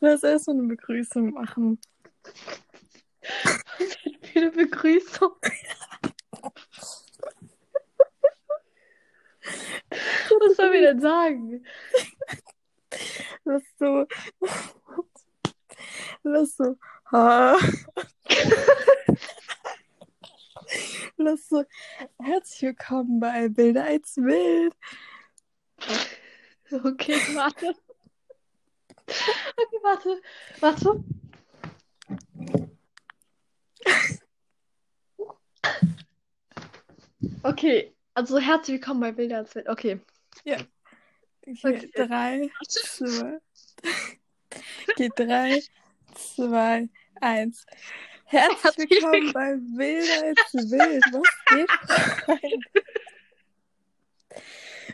Lass 0.00 0.22
erstmal 0.22 0.56
eine 0.58 0.68
Begrüßung 0.68 1.30
machen. 1.30 1.78
Was 3.22 3.96
für 4.32 4.38
eine 4.38 4.50
Begrüßung. 4.50 5.32
Was 10.38 10.56
soll 10.56 10.72
wir 10.72 10.80
denn 10.80 11.00
sagen? 11.00 11.64
Lass 13.44 13.62
so. 13.78 14.06
Lass 16.22 16.56
so. 16.56 16.76
Ha. 17.12 17.56
Lass 21.16 21.48
so. 21.48 21.64
Herzlich 22.20 22.62
willkommen 22.62 23.20
bei 23.20 23.48
Bilder 23.48 23.84
als 23.84 24.16
Wild. 24.16 24.74
Okay, 26.70 27.20
warte. 27.34 27.74
Okay, 29.08 29.78
warte. 29.82 30.20
Warte. 30.60 31.04
Okay, 37.42 37.94
also 38.14 38.38
herzlich 38.38 38.74
willkommen 38.74 39.00
bei 39.00 39.12
Bilder 39.12 39.38
als 39.38 39.54
Welt. 39.54 39.68
Okay. 39.68 40.00
Okay, 40.44 40.66
Okay. 41.62 41.90
drei, 41.94 42.50
zwei. 42.66 43.38
Okay, 44.90 45.10
drei, 45.14 45.62
zwei, 46.14 46.88
eins. 47.20 47.64
Herzlich 48.24 48.62
Herzlich 48.64 48.90
willkommen 48.90 49.32
bei 49.32 49.56
Bilder 49.56 50.26
als 50.26 50.54
Wild. 50.70 51.04
Was 51.12 51.22
geht? 51.46 51.70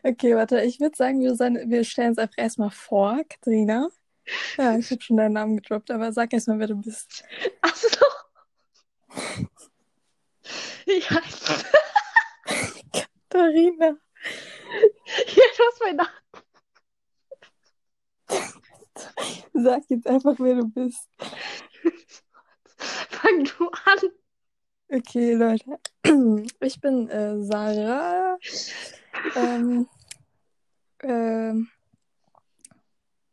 Okay, 0.05 0.35
warte, 0.35 0.61
ich 0.63 0.81
würde 0.81 0.97
sagen, 0.97 1.21
wir, 1.21 1.31
wir 1.71 1.85
stellen 1.85 2.11
uns 2.11 2.19
einfach 2.19 2.37
erstmal 2.37 2.71
vor, 2.71 3.23
Katharina. 3.29 3.89
Ja, 4.57 4.77
ich 4.77 4.91
habe 4.91 5.03
schon 5.03 5.17
deinen 5.17 5.33
Namen 5.33 5.57
gedroppt, 5.57 5.91
aber 5.91 6.13
sag 6.13 6.33
erstmal, 6.33 6.59
wer 6.59 6.69
du 6.69 6.77
bist. 6.77 7.25
Achso. 7.61 8.05
Ich 10.87 11.11
heiße. 11.11 11.65
Katharina. 12.93 13.97
Ja, 15.27 15.45
du 15.57 15.63
hast 15.67 15.81
meinen 15.81 15.97
Namen. 15.97 16.11
Sag 19.55 19.83
jetzt 19.89 20.07
einfach, 20.07 20.35
wer 20.39 20.55
du 20.57 20.69
bist. 20.69 21.09
Fang 22.77 23.45
du 23.45 23.69
an. 23.69 23.99
Okay, 24.89 25.35
Leute. 25.35 25.79
Ich 26.61 26.81
bin 26.81 27.09
äh, 27.09 27.43
Sarah. 27.43 28.37
Ähm, 29.37 29.89
ähm, 31.03 31.71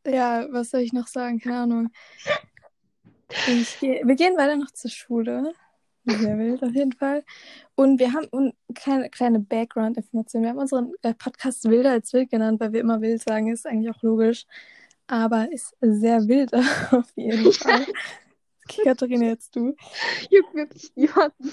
ja, 0.05 0.47
was 0.51 0.71
soll 0.71 0.81
ich 0.81 0.93
noch 0.93 1.07
sagen? 1.07 1.39
Keine 1.39 1.57
Ahnung. 1.59 1.89
Geh, 3.79 4.01
wir 4.03 4.15
gehen 4.15 4.37
weiter 4.37 4.55
noch 4.55 4.71
zur 4.71 4.89
Schule. 4.89 5.53
Sehr 6.05 6.37
wild 6.39 6.63
auf 6.63 6.73
jeden 6.73 6.93
Fall. 6.93 7.23
Und 7.75 7.99
wir 7.99 8.13
haben 8.13 8.27
und 8.31 8.55
keine 8.73 9.09
kleine 9.09 9.39
Background-Information. 9.39 10.41
Wir 10.41 10.49
haben 10.49 10.57
unseren 10.57 10.93
äh, 11.03 11.13
Podcast 11.13 11.65
Wilder 11.69 11.91
als 11.91 12.13
wild 12.13 12.31
genannt, 12.31 12.59
weil 12.59 12.73
wir 12.73 12.79
immer 12.79 13.01
wild 13.01 13.21
sagen, 13.21 13.51
ist 13.51 13.67
eigentlich 13.67 13.93
auch 13.93 14.01
logisch. 14.01 14.45
Aber 15.07 15.51
ist 15.51 15.75
sehr 15.81 16.27
wild 16.27 16.53
auf 16.91 17.11
jeden 17.15 17.51
Fall. 17.53 17.85
Okay, 18.65 18.81
Katharina, 18.83 19.25
jetzt 19.25 19.55
du. 19.55 19.75
Juckt 20.29 20.53
wirklich 20.55 20.91
niemanden. 20.95 21.51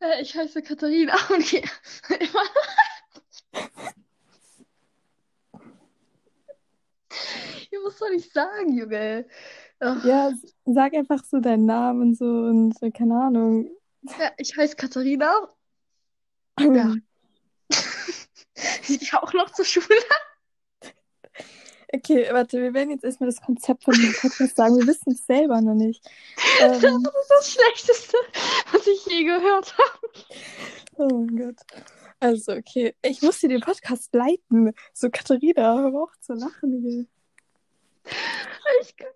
Äh, 0.00 0.22
Ich 0.22 0.36
heiße 0.36 0.62
Katharina 0.62 1.16
und 1.30 1.42
hier 1.42 1.62
Ja, 7.70 7.78
was 7.84 7.98
soll 7.98 8.12
ich 8.14 8.32
sagen, 8.32 8.76
Junge? 8.76 9.26
Ach, 9.80 10.04
Ja, 10.04 10.32
sag 10.64 10.94
einfach 10.94 11.22
so 11.24 11.40
deinen 11.40 11.66
Namen 11.66 12.02
und 12.02 12.14
so 12.18 12.24
und 12.24 12.80
äh, 12.82 12.90
keine 12.90 13.14
Ahnung. 13.20 13.70
ja, 14.18 14.32
ich 14.38 14.56
heiße 14.56 14.76
Katharina. 14.76 15.48
Ja. 16.60 16.94
Ich 18.88 19.12
auch 19.14 19.32
noch 19.32 19.50
zur 19.50 19.64
Schule. 19.64 19.86
Okay, 21.92 22.28
warte, 22.32 22.60
wir 22.62 22.72
werden 22.74 22.90
jetzt 22.90 23.02
erstmal 23.04 23.28
das 23.28 23.40
Konzept 23.40 23.82
von 23.84 23.94
diesem 23.94 24.14
Podcast 24.14 24.56
sagen. 24.56 24.76
Wir 24.78 24.86
wissen 24.86 25.12
es 25.12 25.26
selber 25.26 25.60
noch 25.60 25.74
nicht. 25.74 26.04
Das 26.60 26.82
Ähm, 26.82 27.04
ist 27.04 27.30
das 27.30 27.50
Schlechteste, 27.52 28.16
was 28.72 28.86
ich 28.86 29.04
je 29.06 29.24
gehört 29.24 29.76
habe. 29.76 30.08
oh 30.96 31.08
mein 31.18 31.36
Gott. 31.36 31.56
Also, 32.24 32.52
okay, 32.52 32.94
ich 33.02 33.20
muss 33.20 33.40
dir 33.40 33.50
den 33.50 33.60
Podcast 33.60 34.14
leiten. 34.14 34.72
So, 34.94 35.10
Katharina, 35.10 35.76
hör 35.76 35.94
auf 35.94 36.18
zu 36.20 36.32
lachen 36.32 36.80
hier. 36.80 37.04
Ich 38.80 38.96
glaube. 38.96 39.12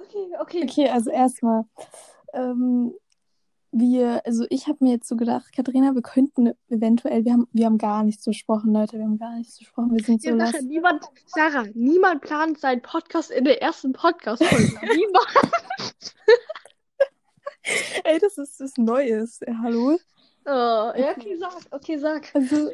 Okay, 0.00 0.36
okay. 0.40 0.64
Okay, 0.64 0.88
also 0.88 1.10
erstmal, 1.10 1.66
ähm, 2.32 2.92
wir, 3.70 4.26
also 4.26 4.44
ich 4.50 4.66
habe 4.66 4.78
mir 4.80 4.94
jetzt 4.94 5.06
so 5.06 5.14
gedacht, 5.14 5.52
Katharina, 5.54 5.94
wir 5.94 6.02
könnten 6.02 6.50
eventuell, 6.68 7.24
wir 7.24 7.32
haben, 7.32 7.46
wir 7.52 7.66
haben 7.66 7.78
gar 7.78 8.02
nichts 8.02 8.24
besprochen, 8.24 8.72
Leute, 8.72 8.98
wir 8.98 9.04
haben 9.04 9.18
gar 9.18 9.36
nichts 9.36 9.60
besprochen. 9.60 9.94
Wir 9.94 10.04
sind 10.04 10.20
so 10.20 10.30
Ja, 10.30 10.46
Sarah, 10.46 10.62
niemand, 10.62 11.04
Sarah, 11.26 11.66
niemand 11.74 12.22
plant 12.22 12.58
seinen 12.58 12.82
Podcast 12.82 13.30
in 13.30 13.44
der 13.44 13.62
ersten 13.62 13.92
Podcast-Folge. 13.92 14.80
niemand. 14.96 16.14
Ey, 18.02 18.18
das 18.18 18.36
ist 18.36 18.60
das 18.60 18.76
Neues. 18.76 19.38
Hallo? 19.62 19.96
Oh, 20.46 20.92
ja, 20.96 21.10
okay, 21.10 21.36
sag. 21.36 21.52
Okay, 21.70 21.98
sag. 21.98 22.34
Also, 22.34 22.72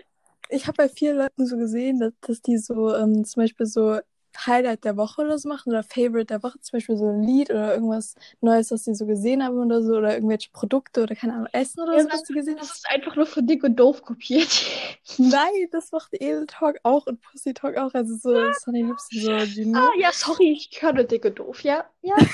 ich 0.48 0.66
habe 0.66 0.76
bei 0.76 0.88
vielen 0.88 1.16
Leuten 1.18 1.46
so 1.46 1.56
gesehen, 1.56 2.00
dass, 2.00 2.12
dass 2.20 2.42
die 2.42 2.58
so 2.58 2.94
ähm, 2.94 3.24
zum 3.24 3.42
Beispiel 3.42 3.66
so 3.66 3.98
Highlight 4.46 4.84
der 4.84 4.96
Woche 4.96 5.22
oder 5.22 5.38
so 5.38 5.48
machen 5.48 5.70
oder 5.70 5.82
Favorite 5.82 6.26
der 6.26 6.42
Woche, 6.42 6.58
zum 6.60 6.76
Beispiel 6.76 6.96
so 6.96 7.08
ein 7.08 7.22
Lied 7.22 7.50
oder 7.50 7.74
irgendwas 7.74 8.14
Neues, 8.40 8.70
was 8.70 8.84
die 8.84 8.94
so 8.94 9.06
gesehen 9.06 9.42
haben 9.44 9.58
oder 9.58 9.82
so 9.82 9.94
oder 9.94 10.14
irgendwelche 10.14 10.50
Produkte 10.50 11.02
oder 11.02 11.14
keine 11.14 11.34
Ahnung, 11.34 11.48
Essen 11.52 11.82
oder 11.82 11.96
Ja, 11.96 12.02
so, 12.02 12.08
was 12.10 12.22
die 12.24 12.34
gesehen 12.34 12.54
haben. 12.54 12.66
Das 12.66 12.76
ist 12.76 12.90
einfach 12.90 13.16
nur 13.16 13.26
von 13.26 13.46
dick 13.46 13.62
und 13.64 13.76
doof 13.76 14.02
kopiert. 14.02 14.66
Nein, 15.18 15.68
das 15.70 15.92
macht 15.92 16.12
Edel 16.14 16.46
Talk 16.46 16.78
auch 16.82 17.06
und 17.06 17.20
Pussy 17.20 17.54
Talk 17.54 17.76
auch. 17.76 17.92
Also 17.94 18.16
so 18.16 18.34
Sunny 18.60 18.82
Liebsten, 18.82 19.20
so 19.20 19.46
die 19.46 19.72
Ah, 19.74 19.90
ja, 19.98 20.10
sorry, 20.12 20.52
ich 20.52 20.82
höre 20.82 20.92
nur 20.94 21.04
dick 21.04 21.24
und 21.24 21.38
doof, 21.38 21.62
ja? 21.62 21.84
Ja. 22.02 22.16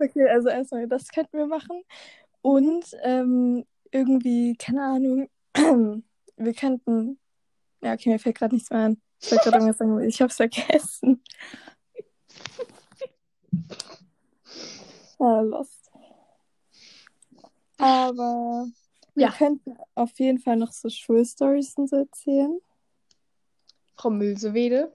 Okay, 0.00 0.28
also 0.28 0.48
erstmal, 0.48 0.88
das 0.88 1.08
könnten 1.08 1.38
wir 1.38 1.46
machen. 1.46 1.82
Und 2.42 2.84
ähm, 3.04 3.64
irgendwie, 3.96 4.56
keine 4.56 4.82
Ahnung, 4.82 5.28
wir 6.36 6.54
könnten. 6.54 7.18
Ja, 7.82 7.94
okay, 7.94 8.10
mir 8.10 8.18
fällt 8.18 8.36
gerade 8.38 8.54
nichts 8.54 8.70
mehr 8.70 8.80
ein. 8.80 9.00
Ich 9.20 9.30
wollte 9.30 9.44
gerade 9.44 9.58
irgendwas 9.58 9.78
sagen, 9.78 10.00
ich 10.02 10.20
hab's 10.22 10.36
vergessen. 10.36 11.22
Ja, 15.18 15.40
lost. 15.40 15.90
Aber 17.78 18.66
wir 19.14 19.26
Ja. 19.26 19.32
könnten 19.32 19.74
auf 19.94 20.18
jeden 20.18 20.38
Fall 20.38 20.56
noch 20.56 20.72
so 20.72 20.90
Schulstories 20.90 21.74
und 21.76 21.88
so 21.88 21.96
erzählen. 21.96 22.58
Frau 23.96 24.10
Mülsewede. 24.10 24.94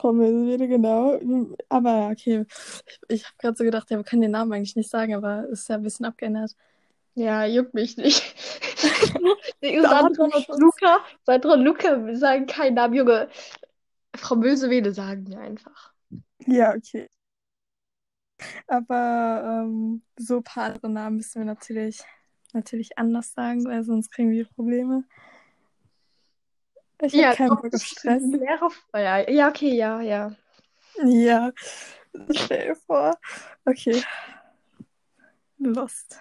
Frau 0.00 0.12
Mösewede, 0.12 0.66
genau. 0.66 1.20
Aber 1.68 2.08
okay, 2.10 2.44
ich, 2.86 2.98
ich 3.08 3.24
habe 3.24 3.36
gerade 3.38 3.56
so 3.56 3.62
gedacht, 3.62 3.88
ja, 3.90 3.98
wir 3.98 4.04
können 4.04 4.22
den 4.22 4.32
Namen 4.32 4.52
eigentlich 4.52 4.74
nicht 4.74 4.90
sagen, 4.90 5.14
aber 5.14 5.46
ist 5.48 5.68
ja 5.68 5.76
ein 5.76 5.82
bisschen 5.84 6.06
abgeändert. 6.06 6.56
Ja, 7.14 7.44
juckt 7.44 7.74
mich 7.74 7.96
nicht. 7.96 8.22
Sandra 9.82 10.24
und 10.24 10.48
Luca, 10.58 10.98
Sandra 11.24 11.52
und 11.52 11.62
Luca 11.62 12.14
sagen 12.14 12.46
keinen 12.46 12.74
Namen, 12.74 12.94
Junge. 12.94 13.28
Frau 14.16 14.36
Mülsewede 14.36 14.92
sagen 14.92 15.26
wir 15.28 15.38
einfach. 15.38 15.92
Ja, 16.46 16.74
okay. 16.74 17.08
Aber 18.66 19.64
ähm, 19.64 20.02
so 20.18 20.38
ein 20.38 20.42
paar 20.42 20.64
andere 20.64 20.90
Namen 20.90 21.16
müssen 21.16 21.40
wir 21.40 21.44
natürlich, 21.46 22.02
natürlich 22.52 22.98
anders 22.98 23.32
sagen, 23.32 23.64
weil 23.64 23.82
sonst 23.84 24.10
kriegen 24.10 24.30
wir 24.30 24.46
Probleme. 24.46 25.04
Ich 27.00 27.14
habe 27.14 27.36
keinen 27.36 27.48
doch, 27.48 27.62
Bock 27.62 27.74
auf 27.74 27.82
Stress. 27.82 28.22
Lehrer. 28.22 28.70
Ja, 28.94 29.30
ja, 29.30 29.48
okay, 29.48 29.74
ja, 29.74 30.00
ja. 30.00 30.34
Ja, 31.04 31.52
stell 32.30 32.68
dir 32.68 32.76
vor. 32.76 33.18
Okay. 33.64 34.02
Lost. 35.58 36.20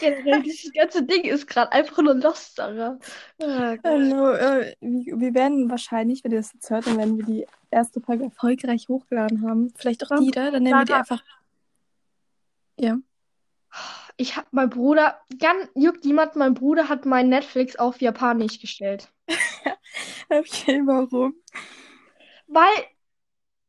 Generell, 0.00 0.42
dieses 0.42 0.70
ganze 0.74 1.02
Ding 1.02 1.24
ist 1.24 1.46
gerade 1.46 1.72
einfach 1.72 1.96
nur 2.02 2.14
Lost, 2.14 2.56
Sarah. 2.56 2.98
Ah, 3.40 3.76
Gott. 3.76 3.84
Also, 3.86 4.32
äh, 4.32 4.74
wir 4.80 5.32
werden 5.34 5.70
wahrscheinlich, 5.70 6.22
wenn 6.24 6.32
ihr 6.32 6.38
das 6.38 6.52
jetzt 6.52 6.68
hört, 6.68 6.86
dann 6.86 6.98
werden 6.98 7.16
wir 7.16 7.24
die 7.24 7.46
erste 7.70 8.00
Folge 8.02 8.24
erfolgreich 8.24 8.88
hochgeladen 8.88 9.48
haben. 9.48 9.72
Vielleicht 9.76 10.04
auch 10.04 10.08
Dann- 10.08 10.24
die 10.24 10.30
da, 10.30 10.50
dann 10.50 10.62
nennen 10.62 10.78
wir 10.78 10.84
die 10.84 10.88
Sarah. 10.92 11.00
einfach. 11.00 11.22
Ja. 12.78 12.98
Ich 14.18 14.36
hab 14.36 14.52
mein 14.52 14.68
Bruder, 14.68 15.18
ganz 15.38 15.70
juckt 15.74 16.04
jemand, 16.04 16.36
mein 16.36 16.52
Bruder 16.52 16.90
hat 16.90 17.06
mein 17.06 17.30
Netflix 17.30 17.76
auf 17.76 18.00
Japanisch 18.00 18.60
gestellt. 18.60 19.08
Okay, 20.28 20.80
warum? 20.86 21.34
Weil 22.46 22.66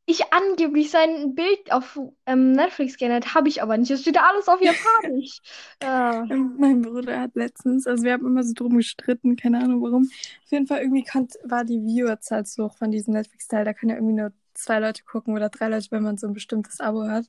ich 0.06 0.34
angeblich 0.34 0.92
sein 0.92 1.34
Bild 1.34 1.72
auf 1.72 1.98
ähm, 2.26 2.52
Netflix 2.52 2.98
geändert, 2.98 3.34
habe 3.36 3.48
ich 3.48 3.62
aber 3.62 3.78
nicht. 3.78 3.90
Es 3.90 4.02
steht 4.02 4.20
alles 4.20 4.50
auf 4.50 4.62
Japanisch. 4.62 5.40
äh, 5.80 6.26
Mein 6.58 6.82
Bruder 6.82 7.22
hat 7.22 7.36
letztens, 7.36 7.88
also 7.88 8.04
wir 8.04 8.14
haben 8.14 8.26
immer 8.26 8.44
so 8.44 8.54
drum 8.54 8.76
gestritten, 8.78 9.38
keine 9.38 9.64
Ahnung 9.64 9.82
warum. 9.82 10.10
Auf 10.44 10.52
jeden 10.52 10.68
Fall 10.68 10.82
irgendwie 10.82 11.04
konnt, 11.06 11.36
war 11.44 11.64
die 11.64 11.82
Viewerzahl 11.86 12.46
zu 12.46 12.66
hoch 12.66 12.76
von 12.76 12.92
diesem 12.92 13.14
Netflix-Teil. 13.14 13.64
Da 13.64 13.74
können 13.74 13.92
ja 13.92 13.96
irgendwie 13.96 14.16
nur 14.16 14.34
zwei 14.54 14.80
Leute 14.80 15.04
gucken 15.04 15.36
oder 15.36 15.50
drei 15.50 15.70
Leute, 15.70 15.88
wenn 15.92 16.04
man 16.04 16.18
so 16.18 16.28
ein 16.28 16.34
bestimmtes 16.34 16.82
Abo 16.82 17.08
hat. 17.08 17.26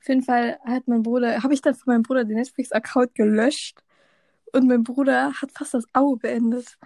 Auf 0.00 0.08
jeden 0.08 0.22
Fall 0.22 0.58
hat 0.64 0.86
mein 0.86 1.02
Bruder, 1.02 1.42
habe 1.42 1.54
ich 1.54 1.62
dann 1.62 1.74
von 1.74 1.92
meinem 1.92 2.02
Bruder 2.02 2.24
den 2.24 2.36
Netflix-Account 2.36 3.14
gelöscht 3.16 3.82
und 4.52 4.68
mein 4.68 4.84
Bruder 4.84 5.32
hat 5.40 5.50
fast 5.52 5.74
das 5.74 5.86
Abo 5.92 6.16
beendet. 6.16 6.78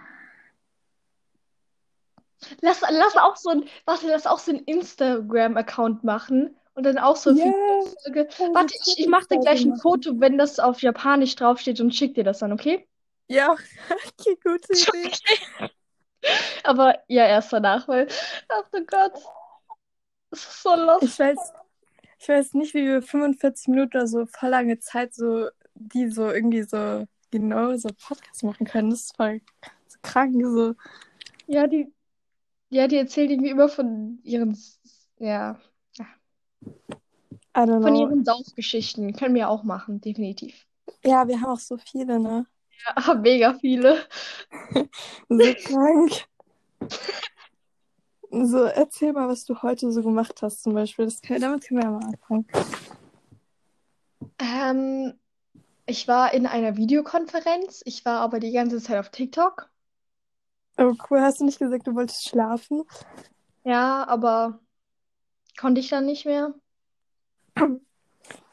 Lass, 2.61 2.81
lass 2.81 3.15
auch 3.15 3.35
so 3.35 3.49
ein, 3.49 3.65
warte, 3.85 4.07
lass 4.07 4.27
auch 4.27 4.39
so 4.39 4.51
ein 4.51 4.59
Instagram-Account 4.59 6.03
machen 6.03 6.55
und 6.73 6.83
dann 6.83 6.97
auch 6.97 7.15
so 7.15 7.35
für 7.35 7.53
Folge. 8.03 8.27
Warte, 8.53 8.75
ich, 8.85 8.99
ich 8.99 9.07
mache 9.07 9.27
dir 9.27 9.39
gleich 9.39 9.65
ein. 9.65 9.77
Foto, 9.77 10.19
wenn 10.19 10.37
das 10.37 10.59
auf 10.59 10.81
Japanisch 10.81 11.35
draufsteht 11.35 11.81
und 11.81 11.93
schick 11.93 12.15
dir 12.15 12.23
das 12.23 12.39
dann, 12.39 12.53
okay? 12.53 12.87
Ja, 13.27 13.53
okay, 14.19 14.37
gute 14.43 14.73
Idee. 14.73 15.11
Aber 16.63 16.99
ja, 17.07 17.25
erst 17.25 17.53
danach, 17.53 17.87
weil, 17.87 18.07
ach 18.49 18.69
du 18.71 18.85
Gott, 18.85 19.13
das 20.29 20.39
ist 20.39 20.63
so 20.63 20.75
lustig. 20.75 21.09
Ich 21.09 21.19
weiß, 21.19 21.53
ich 22.19 22.29
weiß 22.29 22.53
nicht, 22.53 22.73
wie 22.73 22.85
wir 22.85 23.01
45 23.01 23.67
Minuten 23.69 23.97
oder 23.97 24.07
so 24.07 24.25
voll 24.25 24.49
lange 24.49 24.79
Zeit 24.79 25.13
so, 25.13 25.49
die 25.75 26.09
so 26.09 26.29
irgendwie 26.29 26.63
so 26.63 27.05
genau 27.31 27.75
so 27.77 27.89
Podcasts 27.89 28.43
machen 28.43 28.67
können. 28.67 28.89
Das 28.89 29.01
ist 29.01 29.15
voll 29.15 29.41
so 29.87 29.97
krank, 30.01 30.35
so. 30.43 30.75
Ja, 31.47 31.67
die, 31.67 31.91
ja, 32.69 32.87
die 32.87 32.97
erzählt 32.97 33.31
irgendwie 33.31 33.49
immer 33.49 33.69
von 33.69 34.19
ihren, 34.23 34.57
ja, 35.19 35.59
I 37.57 37.61
don't 37.61 37.81
von 37.81 37.93
know. 37.93 38.01
ihren 38.01 38.23
Saufgeschichten. 38.23 39.13
Können 39.13 39.33
wir 39.33 39.49
auch 39.49 39.63
machen, 39.63 39.99
definitiv. 39.99 40.67
Ja, 41.03 41.27
wir 41.27 41.41
haben 41.41 41.51
auch 41.51 41.59
so 41.59 41.77
viele, 41.77 42.19
ne? 42.19 42.45
Ja, 42.85 43.13
mega 43.21 43.53
viele. 43.55 44.05
So 45.29 45.53
krank. 45.65 46.27
So, 48.29 48.63
erzähl 48.63 49.13
mal, 49.13 49.27
was 49.27 49.45
du 49.45 49.61
heute 49.61 49.91
so 49.91 50.03
gemacht 50.03 50.41
hast, 50.41 50.61
zum 50.61 50.73
Beispiel. 50.73 51.05
Das 51.05 51.21
kann, 51.21 51.41
damit 51.41 51.65
können 51.65 51.81
wir 51.81 51.85
ja 51.85 51.91
mal 51.91 52.05
anfangen. 52.05 52.47
Ähm, 54.39 55.13
ich 55.85 56.07
war 56.07 56.33
in 56.33 56.45
einer 56.45 56.77
Videokonferenz. 56.77 57.81
Ich 57.85 58.05
war 58.05 58.19
aber 58.19 58.39
die 58.39 58.51
ganze 58.51 58.81
Zeit 58.81 58.99
auf 58.99 59.09
TikTok. 59.09 59.69
Oh, 60.77 60.95
cool. 61.09 61.21
Hast 61.21 61.39
du 61.39 61.45
nicht 61.45 61.59
gesagt, 61.59 61.87
du 61.87 61.95
wolltest 61.95 62.27
schlafen? 62.29 62.83
Ja, 63.63 64.07
aber 64.07 64.59
konnte 65.59 65.81
ich 65.81 65.89
dann 65.89 66.05
nicht 66.05 66.25
mehr. 66.25 66.53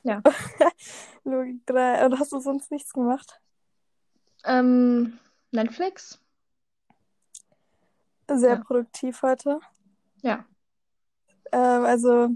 Ja. 0.06 0.22
Logik 1.24 1.64
3. 1.66 2.04
Oder 2.04 2.18
hast 2.18 2.32
du 2.32 2.38
sonst 2.38 2.70
nichts 2.70 2.92
gemacht? 2.92 3.40
Ähm, 4.44 5.18
Netflix? 5.50 6.20
Sehr 8.28 8.50
Ja. 8.50 8.56
produktiv 8.56 9.22
heute. 9.22 9.60
Ja. 10.22 10.44
Ähm, 11.52 11.84
also, 11.84 12.28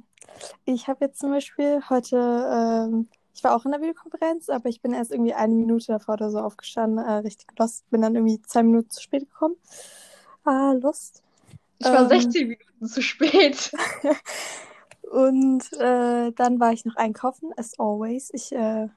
ich 0.65 0.89
habe 0.89 1.05
jetzt 1.05 1.19
zum 1.19 1.31
Beispiel 1.31 1.83
heute, 1.91 2.17
ähm, 2.17 3.09
ich 3.39 3.45
war 3.45 3.55
auch 3.55 3.65
in 3.65 3.71
der 3.71 3.81
Videokonferenz, 3.81 4.49
aber 4.49 4.69
ich 4.69 4.83
bin 4.83 4.93
erst 4.93 5.13
irgendwie 5.13 5.33
eine 5.33 5.55
Minute 5.55 5.93
davor 5.93 6.15
oder 6.15 6.29
so 6.29 6.41
aufgestanden, 6.41 6.99
äh, 6.99 7.13
richtig 7.19 7.47
lost. 7.57 7.89
Bin 7.89 8.03
dann 8.03 8.17
irgendwie 8.17 8.43
zwei 8.43 8.65
Minuten 8.65 8.91
zu 8.91 9.01
spät 9.01 9.31
gekommen. 9.31 9.55
Ah, 10.45 10.73
lost. 10.73 11.23
Ich 11.79 11.93
war 11.93 12.03
Ähm, 12.03 12.09
16 12.09 12.49
Minuten 12.49 12.87
zu 12.87 13.01
spät. 13.01 13.71
Und 15.03 15.73
äh, 15.75 16.33
dann 16.33 16.59
war 16.59 16.73
ich 16.73 16.85
noch 16.85 16.97
einkaufen, 16.97 17.53
as 17.57 17.79
always. 17.79 18.31
Ich, 18.35 18.51
äh, 18.51 18.89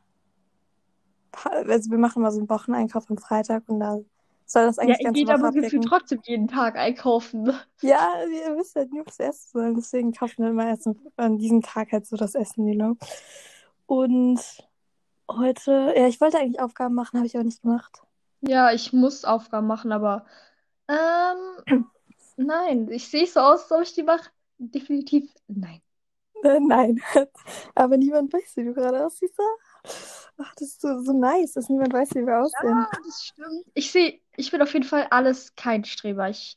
also 1.31 1.91
wir 1.91 1.99
machen 1.99 2.23
mal 2.23 2.31
so 2.31 2.39
einen 2.39 2.49
Wocheneinkauf 2.49 3.11
am 3.11 3.19
Freitag 3.19 3.63
und 3.67 3.79
da 3.79 3.99
soll 4.45 4.65
das 4.65 4.79
Ja, 4.83 4.95
eigentlich 4.95 4.97
ich 4.97 5.05
ganze 5.05 5.13
gehe 5.13 5.27
Woche 5.27 5.35
aber 5.35 5.51
gefühlt 5.51 5.83
trotzdem 5.85 6.19
jeden 6.23 6.47
Tag 6.47 6.77
einkaufen. 6.77 7.53
Ja, 7.81 8.13
ihr 8.25 8.57
wisst 8.57 8.75
ja 8.75 8.85
nie, 8.85 9.01
was 9.05 9.19
Essen 9.19 9.49
sollen, 9.51 9.75
deswegen 9.75 10.11
kaufen 10.13 10.43
wir 10.43 10.49
immer 10.49 10.67
erst 10.67 10.89
an 11.17 11.38
diesem 11.38 11.61
Tag 11.61 11.91
halt 11.91 12.07
so 12.07 12.17
das 12.17 12.35
Essen, 12.35 12.67
you 12.67 12.75
know. 12.75 12.97
Und 13.91 14.39
heute, 15.29 15.93
ja, 15.97 16.07
ich 16.07 16.21
wollte 16.21 16.39
eigentlich 16.39 16.61
Aufgaben 16.61 16.95
machen, 16.95 17.17
habe 17.17 17.27
ich 17.27 17.35
aber 17.35 17.43
nicht 17.43 17.61
gemacht. 17.61 18.01
Ja, 18.39 18.71
ich 18.71 18.93
muss 18.93 19.25
Aufgaben 19.25 19.67
machen, 19.67 19.91
aber 19.91 20.25
ähm, 20.88 21.85
nein, 22.38 22.89
ich 22.89 23.09
sehe 23.09 23.27
so 23.27 23.41
aus, 23.41 23.63
als 23.63 23.71
ob 23.73 23.81
ich 23.81 23.93
die 23.93 24.03
mache. 24.03 24.29
Definitiv 24.59 25.29
nein. 25.47 25.81
Äh, 26.41 26.59
nein, 26.65 27.01
aber 27.75 27.97
niemand 27.97 28.31
weiß, 28.31 28.55
wie 28.55 28.63
du 28.63 28.73
gerade 28.73 29.05
aussiehst. 29.05 29.38
Ach, 30.38 30.55
das 30.55 30.69
ist 30.69 30.79
so, 30.79 31.01
so 31.01 31.11
nice, 31.11 31.51
dass 31.51 31.67
niemand 31.67 31.91
weiß, 31.91 32.11
wie 32.11 32.25
wir 32.25 32.39
aussehen. 32.39 32.69
Ja, 32.69 32.89
das 33.05 33.25
stimmt. 33.25 33.65
Ich 33.73 33.91
sehe, 33.91 34.21
ich 34.38 34.51
bin 34.51 34.61
auf 34.61 34.71
jeden 34.71 34.85
Fall 34.85 35.07
alles 35.09 35.53
kein 35.57 35.83
Streber. 35.83 36.29
Ich 36.29 36.55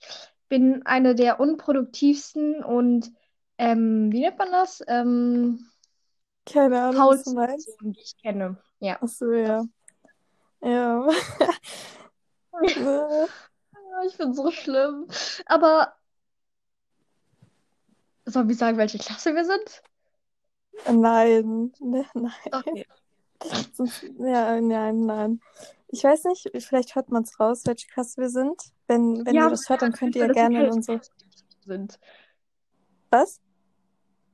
bin 0.48 0.86
eine 0.86 1.16
der 1.16 1.40
unproduktivsten 1.40 2.62
und 2.62 3.10
ähm, 3.58 4.12
wie 4.12 4.20
nennt 4.20 4.38
man 4.38 4.52
das? 4.52 4.84
Ähm, 4.86 5.68
Keine 6.46 6.80
Ahnung, 6.80 7.08
was 7.08 7.24
du 7.24 7.34
meinst. 7.34 7.68
Die 7.80 8.00
ich 8.00 8.16
kenne. 8.16 8.56
Ja. 8.80 8.98
Ach 9.00 9.08
so, 9.08 9.32
ja. 9.32 9.64
Ja. 10.62 11.08
Ja, 12.62 13.26
Ich 14.06 14.16
bin 14.18 14.34
so 14.34 14.50
schlimm. 14.50 15.06
Aber 15.46 15.94
sollen 18.26 18.48
wir 18.48 18.56
sagen, 18.56 18.78
welche 18.78 18.98
Klasse 18.98 19.34
wir 19.34 19.44
sind? 19.44 19.82
Nein, 20.90 21.72
ne, 21.80 22.06
nein. 22.14 22.32
Okay. 22.52 22.86
Ja, 24.18 24.58
nein, 24.60 25.04
nein. 25.06 25.40
Ich 25.88 26.02
weiß 26.02 26.24
nicht, 26.24 26.50
vielleicht 26.60 26.94
hört 26.94 27.10
man 27.10 27.24
es 27.24 27.38
raus, 27.38 27.62
welche 27.66 27.86
Klasse 27.88 28.22
wir 28.22 28.30
sind. 28.30 28.60
Wenn, 28.86 29.24
wenn 29.26 29.34
Ja, 29.34 29.44
ihr 29.44 29.50
das 29.50 29.68
hört, 29.68 29.82
dann 29.82 29.92
könnt 29.92 30.16
ihr 30.16 30.28
gerne 30.28 30.64
in 30.66 30.72
unsere. 30.72 30.98
13. 30.98 31.12
sind. 31.66 32.00
Was? 33.10 33.40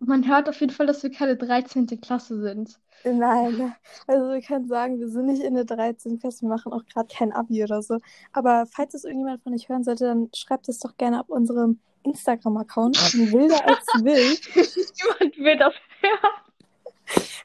Man 0.00 0.26
hört 0.26 0.48
auf 0.48 0.58
jeden 0.60 0.72
Fall, 0.72 0.86
dass 0.86 1.02
wir 1.02 1.10
keine 1.10 1.36
13. 1.36 1.86
Klasse 2.00 2.40
sind. 2.40 2.80
Nein, 3.04 3.74
also 4.06 4.30
wir 4.30 4.40
können 4.40 4.66
sagen, 4.66 4.98
wir 4.98 5.08
sind 5.08 5.26
nicht 5.26 5.42
in 5.42 5.54
der 5.54 5.64
13. 5.64 6.18
Klasse, 6.18 6.42
wir 6.42 6.48
machen 6.48 6.72
auch 6.72 6.84
gerade 6.86 7.08
kein 7.14 7.32
Abi 7.32 7.62
oder 7.62 7.82
so. 7.82 7.98
Aber 8.32 8.66
falls 8.66 8.94
es 8.94 9.04
irgendjemand 9.04 9.42
von 9.42 9.54
euch 9.54 9.68
hören 9.68 9.84
sollte, 9.84 10.04
dann 10.04 10.30
schreibt 10.34 10.68
es 10.68 10.78
doch 10.78 10.96
gerne 10.96 11.20
auf 11.20 11.28
unserem 11.28 11.80
Instagram-Account, 12.02 12.96
wilder 13.32 13.66
als 13.66 13.86
wild. 14.02 14.40
Niemand 14.54 15.38
will 15.38 15.58
das 15.58 15.74
hören. 16.00 16.40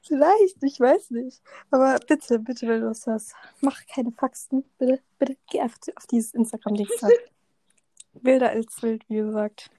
Vielleicht, 0.03 0.63
ich 0.63 0.79
weiß 0.79 1.11
nicht. 1.11 1.41
Aber 1.71 1.97
bitte, 2.07 2.39
bitte, 2.39 2.67
wenn 2.67 2.81
du 2.81 2.87
was 2.87 3.05
hörst, 3.05 3.35
mach 3.61 3.85
keine 3.87 4.11
Faxen. 4.11 4.63
Bitte, 4.77 5.01
bitte, 5.17 5.35
geh 5.49 5.59
einfach 5.59 5.79
auf 5.95 6.05
dieses 6.07 6.33
Instagram-Ding. 6.33 6.87
Wilder 8.13 8.49
als 8.49 8.81
wild, 8.81 9.03
wie 9.09 9.17
gesagt. 9.17 9.69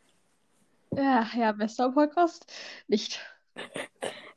Ja, 0.93 1.29
ja, 1.37 1.53
bester 1.53 1.91
Podcast. 1.93 2.51
Nicht. 2.89 3.21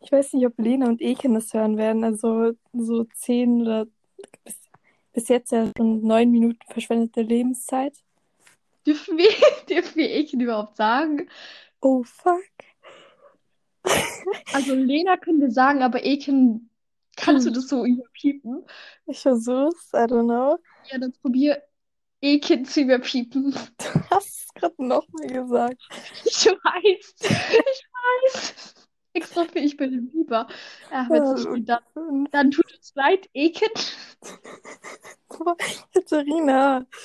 Ich 0.01 0.11
weiß 0.11 0.33
nicht, 0.33 0.45
ob 0.45 0.57
Lena 0.57 0.87
und 0.87 1.01
Eken 1.01 1.33
das 1.33 1.53
hören 1.53 1.77
werden. 1.77 2.03
Also 2.03 2.53
so 2.73 3.03
zehn 3.15 3.61
oder 3.61 3.85
bis, 4.43 4.57
bis 5.13 5.27
jetzt 5.27 5.51
ja 5.51 5.69
schon 5.77 6.01
neun 6.01 6.31
Minuten 6.31 6.59
verschwendete 6.67 7.21
Lebenszeit. 7.21 7.97
Dürfen 8.85 9.17
wir, 9.17 9.29
dürfen 9.69 9.97
wir 9.97 10.09
Eken 10.09 10.41
überhaupt 10.41 10.77
sagen? 10.77 11.29
Oh 11.81 12.03
fuck. 12.03 12.43
Also 14.53 14.75
Lena 14.75 15.17
können 15.17 15.41
wir 15.41 15.51
sagen, 15.51 15.81
aber 15.81 16.03
Eken, 16.03 16.69
kannst 17.15 17.45
du 17.45 17.51
das 17.51 17.67
so 17.67 17.85
überpiepen? 17.85 18.65
Ich 19.05 19.19
versuch's, 19.19 19.91
I 19.93 19.97
don't 19.97 20.25
know. 20.25 20.57
Ja, 20.91 20.97
dann 20.97 21.13
probier 21.21 21.61
Eken 22.21 22.65
zu 22.65 22.81
überpiepen. 22.81 23.51
Du 23.51 24.09
hast 24.11 24.27
es 24.27 24.53
gerade 24.53 24.75
nochmal 24.77 25.27
gesagt. 25.27 25.81
Ich 26.25 26.45
weiß. 26.45 27.15
Ich 27.21 27.85
weiß. 27.93 28.73
Extra 29.13 29.45
für 29.45 29.59
ich 29.59 29.75
bin 29.77 29.93
im 29.93 30.11
Biber. 30.11 30.47
Ja, 30.91 31.07
es 31.09 31.45
geht, 31.45 31.69
dann, 31.69 32.27
dann 32.31 32.51
tut 32.51 32.71
uns 32.73 32.93
leid, 32.95 33.29
Eken. 33.33 33.69
Katharina. 35.93 36.85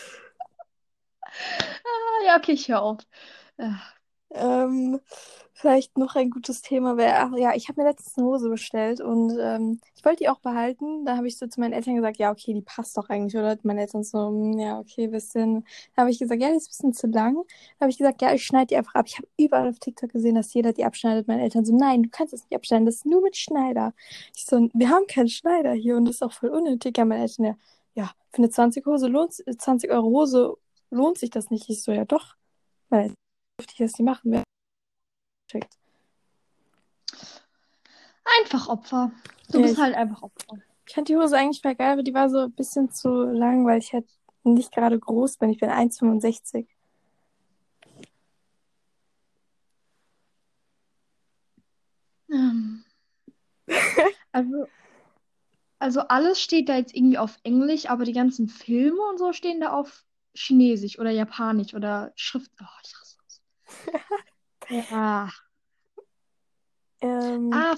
Ah, 1.36 2.26
ja, 2.26 2.36
okay, 2.36 2.52
ich 2.52 2.68
höre 2.68 2.82
auf. 2.82 2.98
Ja. 3.58 3.80
Ähm, 4.30 5.00
vielleicht 5.54 5.96
noch 5.96 6.16
ein 6.16 6.30
gutes 6.30 6.62
Thema 6.62 6.96
wäre, 6.96 7.14
ach 7.18 7.36
ja, 7.36 7.54
ich 7.54 7.68
habe 7.68 7.80
mir 7.80 7.88
letztens 7.88 8.18
eine 8.18 8.26
Hose 8.26 8.50
bestellt 8.50 9.00
und 9.00 9.38
ähm, 9.40 9.80
ich 9.94 10.04
wollte 10.04 10.18
die 10.24 10.28
auch 10.28 10.40
behalten. 10.40 11.04
Da 11.04 11.16
habe 11.16 11.28
ich 11.28 11.38
so 11.38 11.46
zu 11.46 11.60
meinen 11.60 11.72
Eltern 11.72 11.94
gesagt, 11.94 12.18
ja, 12.18 12.32
okay, 12.32 12.52
die 12.52 12.60
passt 12.60 12.96
doch 12.98 13.08
eigentlich, 13.08 13.36
oder? 13.36 13.56
Meine 13.62 13.80
Eltern 13.82 14.02
so, 14.02 14.18
"Hm, 14.28 14.58
ja, 14.58 14.78
okay, 14.80 15.06
bisschen. 15.06 15.64
Da 15.94 16.02
habe 16.02 16.10
ich 16.10 16.18
gesagt, 16.18 16.42
ja, 16.42 16.50
die 16.50 16.56
ist 16.56 16.66
ein 16.66 16.68
bisschen 16.70 16.92
zu 16.92 17.06
lang. 17.06 17.36
Da 17.78 17.84
habe 17.84 17.90
ich 17.90 17.98
gesagt, 17.98 18.20
ja, 18.20 18.34
ich 18.34 18.44
schneide 18.44 18.66
die 18.66 18.76
einfach 18.76 18.94
ab. 18.96 19.06
Ich 19.08 19.16
habe 19.16 19.28
überall 19.38 19.68
auf 19.68 19.78
TikTok 19.78 20.10
gesehen, 20.10 20.34
dass 20.34 20.52
jeder 20.54 20.72
die 20.72 20.84
abschneidet. 20.84 21.28
Meine 21.28 21.42
Eltern 21.42 21.64
so, 21.64 21.74
nein, 21.76 22.02
du 22.02 22.08
kannst 22.10 22.32
das 22.32 22.42
nicht 22.42 22.54
abschneiden, 22.54 22.84
das 22.86 22.96
ist 22.96 23.06
nur 23.06 23.22
mit 23.22 23.36
Schneider. 23.36 23.94
Ich 24.34 24.44
so, 24.46 24.68
wir 24.74 24.88
haben 24.90 25.06
keinen 25.06 25.28
Schneider 25.28 25.72
hier 25.72 25.96
und 25.96 26.04
das 26.06 26.16
ist 26.16 26.22
auch 26.22 26.32
voll 26.32 26.50
unnötig. 26.50 26.98
Ja, 26.98 27.04
meine 27.04 27.22
Eltern, 27.22 27.44
ja, 27.46 27.56
ja, 27.94 28.10
für 28.32 28.38
eine 28.38 28.50
20 28.50 28.84
Hose 28.86 29.06
lohnt 29.06 29.32
20 29.34 29.90
Euro 29.90 30.08
Hose 30.08 30.56
lohnt 30.90 31.18
sich 31.18 31.30
das 31.30 31.50
nicht. 31.50 31.68
Ich 31.70 31.82
so, 31.82 31.92
ja 31.92 32.04
doch. 32.04 32.34
Eltern, 32.90 33.14
dürfte 33.60 33.72
ich 33.72 33.78
das 33.78 33.98
nicht 33.98 34.06
machen. 34.06 34.32
Wer 34.32 34.42
schickt. 35.50 35.76
einfach 38.40 38.68
Opfer. 38.68 39.12
Du 39.52 39.58
Ja, 39.58 39.62
bist 39.66 39.74
ich- 39.74 39.80
halt 39.82 39.94
einfach 39.94 40.22
Opfer. 40.22 40.56
Ich 40.86 40.94
fand 40.94 41.08
die 41.08 41.16
Hose 41.16 41.36
eigentlich 41.38 41.62
voll 41.62 41.74
geil, 41.74 41.92
aber 41.92 42.02
die 42.02 42.14
war 42.14 42.28
so 42.28 42.38
ein 42.40 42.52
bisschen 42.52 42.90
zu 42.90 43.08
lang, 43.24 43.66
weil 43.66 43.78
ich 43.78 43.92
halt 43.92 44.06
nicht 44.42 44.72
gerade 44.72 44.98
groß 44.98 45.38
bin. 45.38 45.50
Ich 45.50 45.58
bin 45.58 45.70
1,65. 45.70 46.66
Ähm. 52.30 52.84
Also, 54.32 54.66
also 55.78 56.00
alles 56.00 56.40
steht 56.40 56.68
da 56.68 56.76
jetzt 56.76 56.94
irgendwie 56.94 57.18
auf 57.18 57.38
Englisch, 57.44 57.86
aber 57.88 58.04
die 58.04 58.12
ganzen 58.12 58.48
Filme 58.48 59.00
und 59.10 59.18
so 59.18 59.32
stehen 59.32 59.60
da 59.60 59.72
auf 59.72 60.04
Chinesisch 60.34 60.98
oder 60.98 61.10
Japanisch 61.10 61.74
oder 61.74 62.12
Schrift. 62.16 62.50
Oh, 62.60 62.64
ich 62.84 62.94
hasse 63.00 63.16
das. 63.24 63.42
Ja. 64.68 65.28
Ähm, 67.00 67.50
Ah, 67.52 67.76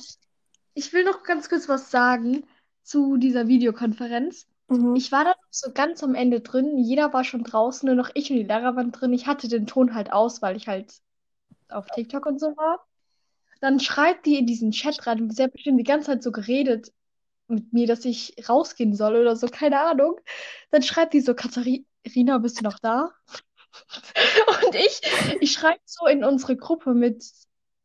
ich 0.75 0.93
will 0.93 1.05
noch 1.05 1.23
ganz 1.23 1.49
kurz 1.49 1.69
was 1.69 1.91
sagen 1.91 2.47
zu 2.83 3.17
dieser 3.17 3.49
Videokonferenz. 3.49 4.47
mhm. 4.69 4.97
Ich 4.97 5.13
war 5.13 5.25
da 5.25 5.31
noch 5.31 5.49
so 5.51 5.73
ganz 5.73 6.03
am 6.03 6.15
Ende 6.15 6.41
drin. 6.41 6.79
Jeder 6.79 7.13
war 7.13 7.25
schon 7.25 7.45
draußen, 7.45 7.87
nur 7.87 7.97
noch 7.97 8.11
ich 8.15 8.31
und 8.31 8.37
die 8.37 8.43
Lehrer 8.45 8.77
waren 8.77 8.93
drin. 8.93 9.13
Ich 9.13 9.27
hatte 9.27 9.49
den 9.49 9.67
Ton 9.67 9.95
halt 9.95 10.13
aus, 10.13 10.43
weil 10.43 10.57
ich 10.57 10.69
halt 10.69 10.95
auf 11.69 11.87
TikTok 11.87 12.27
und 12.27 12.39
so 12.41 12.57
war. 12.57 12.87
Dann 13.61 13.81
schreibt 13.81 14.27
die 14.27 14.39
in 14.39 14.47
diesen 14.47 14.71
Chat 14.73 15.07
rein, 15.07 15.31
sie 15.31 15.43
hat 15.43 15.53
bestimmt 15.53 15.81
die 15.81 15.85
ganze 15.85 16.09
Zeit 16.09 16.23
so 16.23 16.33
geredet 16.33 16.93
mit 17.49 17.73
mir, 17.73 17.87
dass 17.87 18.05
ich 18.05 18.35
rausgehen 18.49 18.95
soll 18.95 19.17
oder 19.17 19.37
so, 19.37 19.49
keine 19.49 19.81
Ahnung. 19.81 20.21
Dann 20.71 20.83
schreibt 20.83 21.15
die 21.15 21.21
so, 21.21 21.35
Katharina, 21.35 22.39
bist 22.39 22.61
du 22.61 22.65
noch 22.65 22.79
da? 22.81 23.13
Und 24.65 24.75
ich, 24.75 25.01
ich 25.41 25.53
schreibe 25.53 25.81
so 25.85 26.07
in 26.07 26.25
unsere 26.25 26.57
Gruppe 26.57 26.95
mit, 26.95 27.25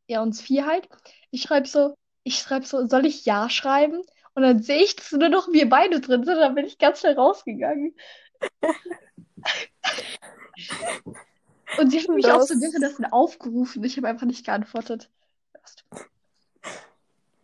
ja, 0.07 0.21
uns 0.21 0.41
vier 0.41 0.65
halt. 0.65 0.87
Ich 1.31 1.41
schreibe 1.43 1.67
so, 1.67 1.95
ich 2.23 2.39
schreibe 2.39 2.65
so, 2.65 2.87
soll 2.87 3.05
ich 3.05 3.25
Ja 3.25 3.49
schreiben? 3.49 4.01
Und 4.33 4.43
dann 4.43 4.61
sehe 4.61 4.83
ich, 4.83 4.95
dass 4.95 5.11
nur 5.11 5.29
noch 5.29 5.51
wir 5.51 5.69
beide 5.69 5.99
drin 5.99 6.23
sind. 6.23 6.35
Dann 6.37 6.55
bin 6.55 6.65
ich 6.65 6.77
ganz 6.77 6.99
schnell 7.01 7.15
rausgegangen. 7.15 7.95
Und 11.77 11.89
sie 11.91 11.99
hat 11.99 12.09
mich 12.09 12.25
auch 12.27 12.41
so 12.41 12.53
Das- 12.53 12.61
währenddessen 12.61 13.05
aufgerufen. 13.05 13.83
Ich 13.83 13.97
habe 13.97 14.07
einfach 14.07 14.27
nicht 14.27 14.45
geantwortet. 14.45 15.09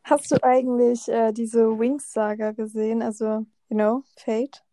Hast 0.03 0.31
du 0.31 0.41
eigentlich 0.43 1.07
äh, 1.09 1.33
diese 1.33 1.77
Wings-Saga 1.77 2.51
gesehen? 2.51 3.01
Also, 3.01 3.45
you 3.69 3.75
know, 3.75 4.03
Fate? 4.15 4.63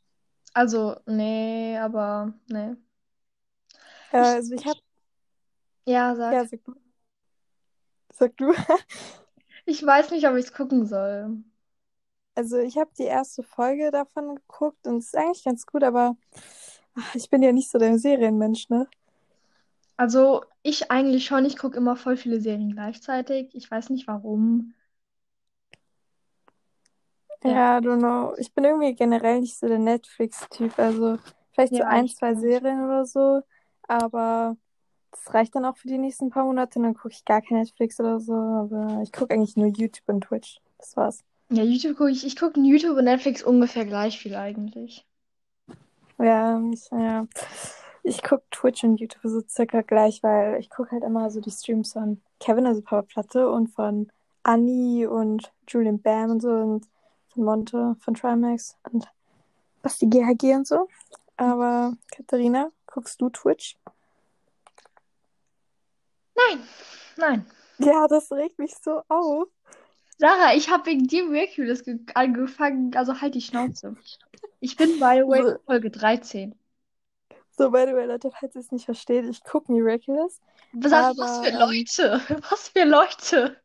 Also, 0.53 0.97
nee, 1.07 1.77
aber 1.77 2.33
nee. 2.49 2.75
Äh, 4.15 4.19
also 4.19 4.55
ich 4.55 4.67
hab, 4.67 4.79
Ja, 5.87 6.15
sag. 6.17 6.37
ja, 6.37 6.45
sag 6.47 6.65
du. 6.65 6.75
Sag 8.13 8.37
du. 8.39 8.53
Ich 9.67 9.85
weiß 9.85 10.11
nicht, 10.13 10.27
ob 10.27 10.37
ich 10.37 10.47
es 10.47 10.53
gucken 10.55 10.87
soll. 10.87 11.45
Also 12.37 12.59
ich 12.59 12.77
habe 12.79 12.91
die 12.99 13.05
erste 13.05 13.43
Folge 13.43 13.91
davon 13.91 14.37
geguckt 14.37 14.87
und 14.87 14.99
es 14.99 15.07
ist 15.07 15.17
eigentlich 15.17 15.45
ganz 15.45 15.67
gut, 15.67 15.83
aber 15.85 16.17
ach, 16.97 17.15
ich 17.15 17.31
bin 17.31 17.43
ja 17.43 17.53
nicht 17.53 17.71
so 17.71 17.79
der 17.79 17.99
Serienmensch, 17.99 18.69
ne? 18.71 18.89
Also, 19.97 20.45
ich 20.63 20.91
eigentlich 20.93 21.27
schon. 21.27 21.45
Ich 21.45 21.57
gucke 21.59 21.77
immer 21.77 21.97
voll 21.97 22.17
viele 22.17 22.41
Serien 22.41 22.71
gleichzeitig. 22.73 23.51
Ich 23.55 23.69
weiß 23.71 23.91
nicht 23.91 24.07
warum. 24.07 24.75
Ja. 27.45 27.79
I 27.79 27.81
don't 27.81 27.99
know. 28.01 28.35
Ich 28.39 28.53
bin 28.55 28.65
irgendwie 28.65 28.95
generell 28.95 29.41
nicht 29.41 29.59
so 29.59 29.69
der 29.69 29.79
Netflix-Typ. 29.79 30.79
Also 30.79 31.19
vielleicht 31.53 31.75
so 31.77 31.83
Ja, 31.83 31.85
ein, 31.85 32.07
ich 32.07 32.17
zwei. 32.17 32.35
Serien 32.35 32.85
oder 32.85 33.05
so, 33.07 33.43
aber 33.89 34.57
das 35.11 35.33
reicht 35.33 35.55
dann 35.55 35.65
auch 35.65 35.77
für 35.77 35.89
die 35.89 35.99
nächsten 35.99 36.31
paar 36.31 36.45
Monate 36.45 36.79
und 36.79 36.85
dann 36.85 36.95
gucke 36.95 37.13
ich 37.13 37.25
gar 37.25 37.41
kein 37.41 37.59
Netflix 37.59 38.01
oder 38.01 38.21
so. 38.21 38.35
Aber 38.35 39.01
ich 39.03 39.13
gucke 39.13 39.35
eigentlich 39.35 39.57
nur 39.57 39.69
YouTube 39.69 40.09
und 40.09 40.23
Twitch. 40.23 40.61
Das 40.79 40.97
war's. 40.97 41.25
Ja, 41.51 41.63
YouTube 41.63 41.97
gucke 41.97 42.11
ich. 42.11 42.27
Ich 42.27 42.37
gucke 42.37 42.61
YouTube 42.61 42.97
und 42.97 43.05
Netflix 43.05 43.43
ungefähr 43.43 43.85
gleich 43.85 44.19
viel 44.19 44.35
eigentlich. 44.35 45.07
Ja, 46.19 46.61
ich, 46.73 46.91
ja. 46.91 47.27
Ich 48.03 48.23
gucke 48.23 48.43
Twitch 48.51 48.85
und 48.85 49.01
YouTube 49.01 49.23
so 49.23 49.43
circa 49.49 49.83
gleich, 49.83 50.23
weil 50.23 50.61
ich 50.61 50.69
gucke 50.69 50.91
halt 50.93 51.05
immer 51.05 51.31
so 51.31 51.41
die 51.41 51.51
Streams 51.51 51.93
von 51.93 52.21
Kevin, 52.39 52.67
also 52.67 52.83
Papa 52.83 53.03
Platte, 53.03 53.51
und 53.51 53.69
von 53.69 54.11
Annie 54.43 55.07
und 55.07 55.53
Julian 55.69 56.01
Bam 56.01 56.33
und 56.33 56.43
so 56.43 56.51
und 56.51 56.87
von 57.29 57.45
Monte, 57.45 57.97
von 58.01 58.15
Trimax 58.15 58.77
und 58.93 59.07
Basti 59.83 60.07
GHG 60.07 60.55
und 60.55 60.67
so. 60.67 60.89
Aber 61.37 61.95
Katharina, 62.15 62.71
guckst 62.95 63.21
du 63.21 63.29
Twitch? 63.29 63.77
Nein, 66.37 66.63
nein. 67.17 67.47
Ja, 67.79 68.07
das 68.07 68.31
regt 68.31 68.59
mich 68.59 68.75
so 68.83 69.03
auf. 69.09 69.49
Sarah, 70.19 70.55
ich 70.55 70.71
habe 70.71 70.87
wegen 70.87 71.07
dir 71.07 71.25
Miraculous 71.25 71.83
ge- 71.85 71.99
angefangen. 72.15 72.95
Also 72.97 73.21
halt 73.21 73.35
die 73.35 73.41
Schnauze. 73.41 73.97
Ich 74.61 74.77
bin, 74.77 74.93
by 75.01 75.21
the 75.23 75.29
way, 75.29 75.43
So. 75.43 75.59
Folge 75.67 75.91
13. 75.91 76.55
So, 77.57 77.71
by 77.71 77.85
the 77.87 77.95
way, 77.95 78.07
Leute, 78.07 78.31
falls 78.31 78.55
ihr 78.55 78.61
es 78.61 78.71
nicht 78.73 78.85
versteht, 78.85 79.25
ich 79.27 79.43
gucke 79.43 79.73
Miraculous. 79.73 80.41
Was, 80.73 80.93
Aber, 80.93 81.19
was 81.19 81.39
für 81.41 81.53
ähm, 81.53 81.59
Leute? 81.59 82.21
Was 82.51 82.69
für 82.69 82.85
Leute? 82.85 83.57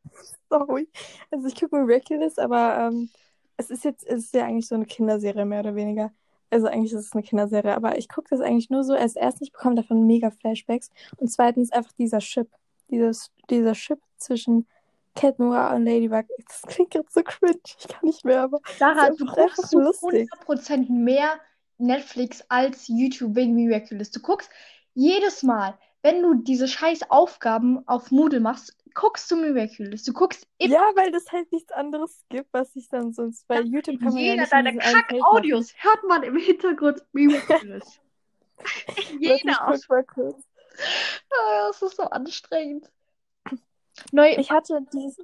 Sorry. 0.49 0.87
Also 1.31 1.47
ich 1.47 1.55
gucke 1.59 1.75
Miraculous, 1.77 2.37
aber 2.39 2.77
ähm, 2.79 3.09
es 3.57 3.69
ist 3.69 3.83
jetzt, 3.83 4.05
es 4.05 4.25
ist 4.25 4.33
ja 4.33 4.45
eigentlich 4.45 4.67
so 4.67 4.75
eine 4.75 4.85
Kinderserie, 4.85 5.45
mehr 5.45 5.61
oder 5.61 5.75
weniger. 5.75 6.11
Also 6.49 6.67
eigentlich 6.67 6.93
ist 6.93 7.05
es 7.05 7.13
eine 7.13 7.23
Kinderserie, 7.23 7.75
aber 7.75 7.97
ich 7.97 8.09
gucke 8.09 8.29
das 8.29 8.41
eigentlich 8.41 8.69
nur 8.69 8.83
so, 8.83 8.93
als 8.93 9.15
erstens, 9.15 9.47
ich 9.47 9.51
bekomme 9.51 9.75
davon 9.75 10.07
mega 10.07 10.31
Flashbacks 10.31 10.89
und 11.17 11.29
zweitens 11.31 11.71
einfach 11.71 11.91
dieser 11.93 12.19
Chip, 12.19 12.49
dieses, 12.89 13.31
dieser 13.49 13.73
Chip 13.73 13.99
zwischen 14.17 14.67
Cat 15.15 15.37
Noir 15.39 15.73
und 15.75 15.85
Ladybug. 15.85 16.25
Das 16.47 16.61
klingt 16.63 16.93
jetzt 16.93 17.13
so 17.13 17.21
cringe, 17.23 17.59
ich 17.65 17.87
kann 17.87 18.05
nicht 18.05 18.25
mehr, 18.25 18.41
aber 18.41 18.59
Sarah, 18.77 19.09
du 19.11 19.25
guckst 19.25 19.73
lustig. 19.73 20.29
100% 20.47 20.91
mehr 20.91 21.39
Netflix 21.77 22.43
als 22.49 22.87
YouTube 22.87 23.35
wegen 23.35 23.55
Miraculous. 23.55 24.11
Du 24.11 24.19
guckst 24.21 24.49
jedes 24.93 25.43
Mal, 25.43 25.77
wenn 26.01 26.21
du 26.21 26.35
diese 26.35 26.67
scheiß 26.67 27.09
Aufgaben 27.09 27.87
auf 27.87 28.11
Moodle 28.11 28.39
machst, 28.39 28.75
guckst 28.93 29.29
du 29.31 29.35
Miraculous. 29.35 30.03
Du 30.03 30.13
guckst 30.13 30.47
immer 30.57 30.73
ja, 30.73 30.91
weil 30.95 31.11
das 31.11 31.31
halt 31.31 31.51
nichts 31.51 31.71
anderes 31.71 32.23
gibt, 32.29 32.49
was 32.51 32.75
ich 32.75 32.89
dann 32.89 33.13
sonst 33.13 33.47
bei 33.47 33.61
YouTube 33.61 33.99
kann 33.99 34.15
ja 34.15 34.33
jeder 34.33 34.43
in 34.43 34.49
deiner. 34.49 34.77
Kack-Audios 34.77 35.73
hört 35.77 36.03
man 36.07 36.23
im 36.23 36.37
Hintergrund 36.37 37.03
Miraculous. 37.13 37.99
Jeder. 39.19 39.61
Ah, 39.61 39.77
das 41.67 41.81
ist 41.81 41.95
so 41.95 42.03
anstrengend. 42.03 42.89
Neu. 44.11 44.35
Ich 44.37 44.51
hatte 44.51 44.81
diese. 44.93 45.23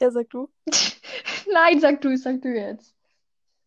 Ja, 0.00 0.10
sag 0.10 0.28
du. 0.30 0.50
Nein, 1.52 1.80
sag 1.80 2.00
du, 2.00 2.16
sag 2.16 2.42
du 2.42 2.48
jetzt. 2.48 2.94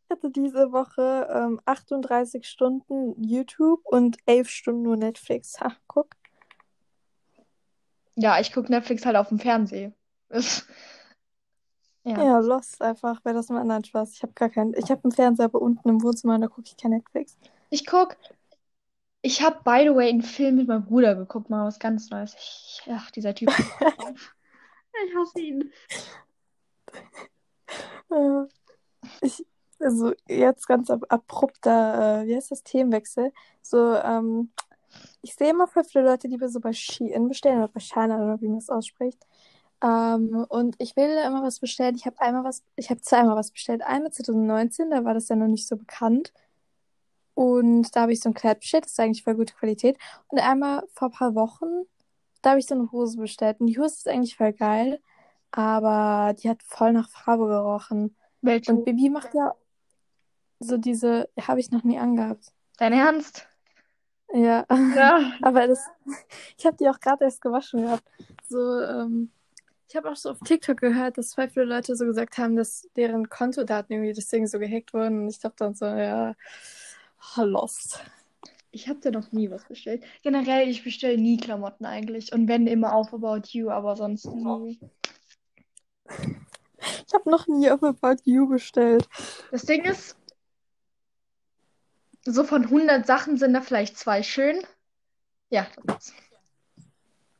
Ich 0.07 0.11
hatte 0.11 0.29
diese 0.29 0.71
Woche 0.71 1.27
ähm, 1.33 1.59
38 1.65 2.47
Stunden 2.47 3.21
YouTube 3.23 3.81
und 3.85 4.17
11 4.27 4.49
Stunden 4.49 4.83
nur 4.83 4.97
Netflix. 4.97 5.59
Ha, 5.59 5.75
guck. 5.87 6.15
Ja, 8.15 8.39
ich 8.39 8.53
gucke 8.53 8.71
Netflix 8.71 9.05
halt 9.05 9.15
auf 9.15 9.29
dem 9.29 9.39
Fernseher. 9.39 9.93
Ja. 12.07 12.23
Ja, 12.23 12.37
Lost 12.37 12.83
einfach, 12.83 13.25
wäre 13.25 13.33
das 13.33 13.49
mal 13.49 13.61
anderen 13.61 13.83
Spaß. 13.83 14.13
Ich 14.13 14.21
habe 14.21 14.33
gar 14.33 14.49
keinen. 14.49 14.75
Ich 14.75 14.91
habe 14.91 15.03
einen 15.03 15.11
Fernseher 15.11 15.45
aber 15.45 15.59
unten 15.59 15.89
im 15.89 16.03
Wohnzimmer 16.03 16.35
und 16.35 16.41
da 16.41 16.47
gucke 16.47 16.67
ich 16.67 16.77
kein 16.77 16.91
Netflix. 16.91 17.35
Ich 17.71 17.83
guck. 17.87 18.15
Ich 19.23 19.41
habe, 19.41 19.57
by 19.63 19.87
the 19.89 19.95
way, 19.95 20.09
einen 20.09 20.21
Film 20.21 20.57
mit 20.57 20.67
meinem 20.67 20.85
Bruder 20.85 21.15
geguckt, 21.15 21.49
mal 21.49 21.65
was 21.65 21.79
ganz 21.79 22.11
Neues. 22.11 22.35
Ich, 22.35 22.83
ach, 22.91 23.09
dieser 23.09 23.33
Typ. 23.33 23.49
ich 23.49 25.15
hasse 25.15 25.41
ihn. 25.41 25.73
Ich, 29.21 29.43
also 29.79 30.13
jetzt 30.27 30.67
ganz 30.67 30.89
ab 30.89 31.03
abrupter, 31.09 32.23
äh, 32.23 32.27
wie 32.27 32.35
heißt 32.35 32.51
das, 32.51 32.63
Themenwechsel. 32.63 33.31
So, 33.61 33.95
ähm, 33.95 34.51
ich 35.21 35.35
sehe 35.35 35.49
immer 35.49 35.67
voll 35.67 35.83
viele 35.83 36.05
Leute, 36.05 36.27
die 36.29 36.37
so 36.47 36.59
bei 36.59 36.73
Shein 36.73 37.27
bestellen 37.27 37.59
oder 37.59 37.67
bei 37.69 37.79
China 37.79 38.17
oder 38.17 38.41
wie 38.41 38.47
man 38.47 38.59
es 38.59 38.69
ausspricht. 38.69 39.25
Ähm, 39.83 40.45
und 40.49 40.75
ich 40.79 40.95
will 40.95 41.09
immer 41.25 41.43
was 41.43 41.59
bestellen. 41.59 41.95
Ich 41.95 42.05
habe 42.05 42.19
einmal 42.21 42.43
was, 42.43 42.63
ich 42.75 42.89
habe 42.89 43.01
zweimal 43.01 43.35
was 43.35 43.51
bestellt. 43.51 43.81
Einmal 43.83 44.11
2019, 44.11 44.89
da 44.89 45.03
war 45.03 45.13
das 45.13 45.29
ja 45.29 45.35
noch 45.35 45.47
nicht 45.47 45.67
so 45.67 45.77
bekannt. 45.77 46.33
Und 47.33 47.95
da 47.95 48.01
habe 48.01 48.13
ich 48.13 48.21
so 48.21 48.29
ein 48.29 48.33
Kleid 48.33 48.61
bestellt, 48.61 48.85
das 48.85 48.93
ist 48.93 48.99
eigentlich 48.99 49.23
voll 49.23 49.35
gute 49.35 49.53
Qualität. 49.53 49.97
Und 50.29 50.39
einmal 50.39 50.83
vor 50.93 51.09
ein 51.09 51.11
paar 51.11 51.35
Wochen, 51.35 51.65
da 52.41 52.51
habe 52.51 52.59
ich 52.59 52.67
so 52.67 52.75
eine 52.75 52.91
Hose 52.91 53.17
bestellt. 53.17 53.59
Und 53.59 53.67
die 53.67 53.77
Hose 53.77 53.95
ist 53.95 54.07
eigentlich 54.07 54.37
voll 54.37 54.53
geil, 54.53 55.01
aber 55.51 56.33
die 56.33 56.49
hat 56.49 56.63
voll 56.63 56.93
nach 56.93 57.09
Farbe 57.09 57.47
gerochen. 57.47 58.15
Welche? 58.41 58.71
Und 58.71 58.85
Bibi 58.85 59.09
macht 59.09 59.33
ja 59.33 59.53
so 60.65 60.77
diese, 60.77 61.29
habe 61.39 61.59
ich 61.59 61.71
noch 61.71 61.83
nie 61.83 61.97
angehabt. 61.99 62.51
Dein 62.77 62.93
Ernst? 62.93 63.47
Ja, 64.33 64.65
Ja. 64.69 65.31
aber 65.41 65.67
das, 65.67 65.85
ich 66.57 66.65
habe 66.65 66.77
die 66.77 66.89
auch 66.89 66.99
gerade 66.99 67.25
erst 67.25 67.41
gewaschen 67.41 67.83
gehabt. 67.83 68.03
So, 68.47 68.81
ähm, 68.81 69.31
ich 69.87 69.95
habe 69.95 70.11
auch 70.11 70.15
so 70.15 70.31
auf 70.31 70.39
TikTok 70.43 70.77
gehört, 70.77 71.17
dass 71.17 71.29
zwei 71.31 71.47
viele 71.47 71.65
Leute 71.65 71.95
so 71.95 72.05
gesagt 72.05 72.37
haben, 72.37 72.55
dass 72.55 72.89
deren 72.95 73.29
Kontodaten 73.29 73.93
irgendwie 73.93 74.13
deswegen 74.13 74.47
so 74.47 74.59
gehackt 74.59 74.93
wurden. 74.93 75.21
Und 75.21 75.29
ich 75.29 75.39
dachte 75.39 75.57
dann 75.59 75.75
so, 75.75 75.85
ja, 75.85 76.35
lost. 77.37 78.03
Ich 78.71 78.89
habe 78.89 78.99
dir 78.99 79.11
noch 79.11 79.31
nie 79.31 79.49
was 79.49 79.63
bestellt. 79.65 80.03
Generell, 80.21 80.67
ich 80.67 80.83
bestelle 80.83 81.17
nie 81.17 81.37
Klamotten 81.37 81.85
eigentlich. 81.85 82.33
Und 82.33 82.49
wenn 82.49 82.67
immer 82.67 82.93
auf 82.93 83.13
About 83.13 83.47
You, 83.51 83.69
aber 83.69 83.95
sonst 83.95 84.25
nie. 84.25 84.79
habe 87.15 87.29
noch 87.29 87.47
nie 87.47 87.69
auf 87.71 87.83
About 87.83 88.21
You 88.25 88.47
bestellt. 88.47 89.07
Das 89.51 89.63
Ding 89.63 89.83
ist, 89.85 90.15
so 92.25 92.43
von 92.43 92.63
100 92.63 93.05
Sachen 93.05 93.37
sind 93.37 93.53
da 93.53 93.61
vielleicht 93.61 93.97
zwei 93.97 94.23
schön. 94.23 94.59
Ja, 95.49 95.67
das. 95.85 96.13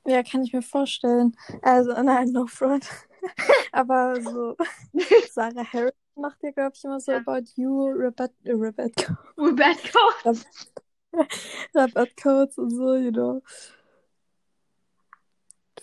Ja, 0.06 0.22
kann 0.22 0.44
ich 0.44 0.54
mir 0.54 0.62
vorstellen. 0.62 1.36
Also, 1.64 1.92
nein, 1.92 2.30
no 2.32 2.46
front. 2.46 2.88
Aber 3.72 4.22
so, 4.22 4.56
Sarah 5.32 5.66
Harris 5.74 5.94
macht 6.16 6.44
ja, 6.44 6.52
glaube 6.52 6.74
ich, 6.76 6.84
immer 6.84 7.00
so 7.00 7.12
Ja. 7.12 7.18
About 7.18 7.46
You, 7.56 7.88
Rabatt, 7.92 8.32
äh, 8.44 8.52
Rabatt, 8.54 9.10
Rebecca. 9.38 9.94
Rabattcodes 11.74 12.58
und 12.60 12.70
so, 12.70 12.96
you 12.96 13.12
know. 13.12 13.42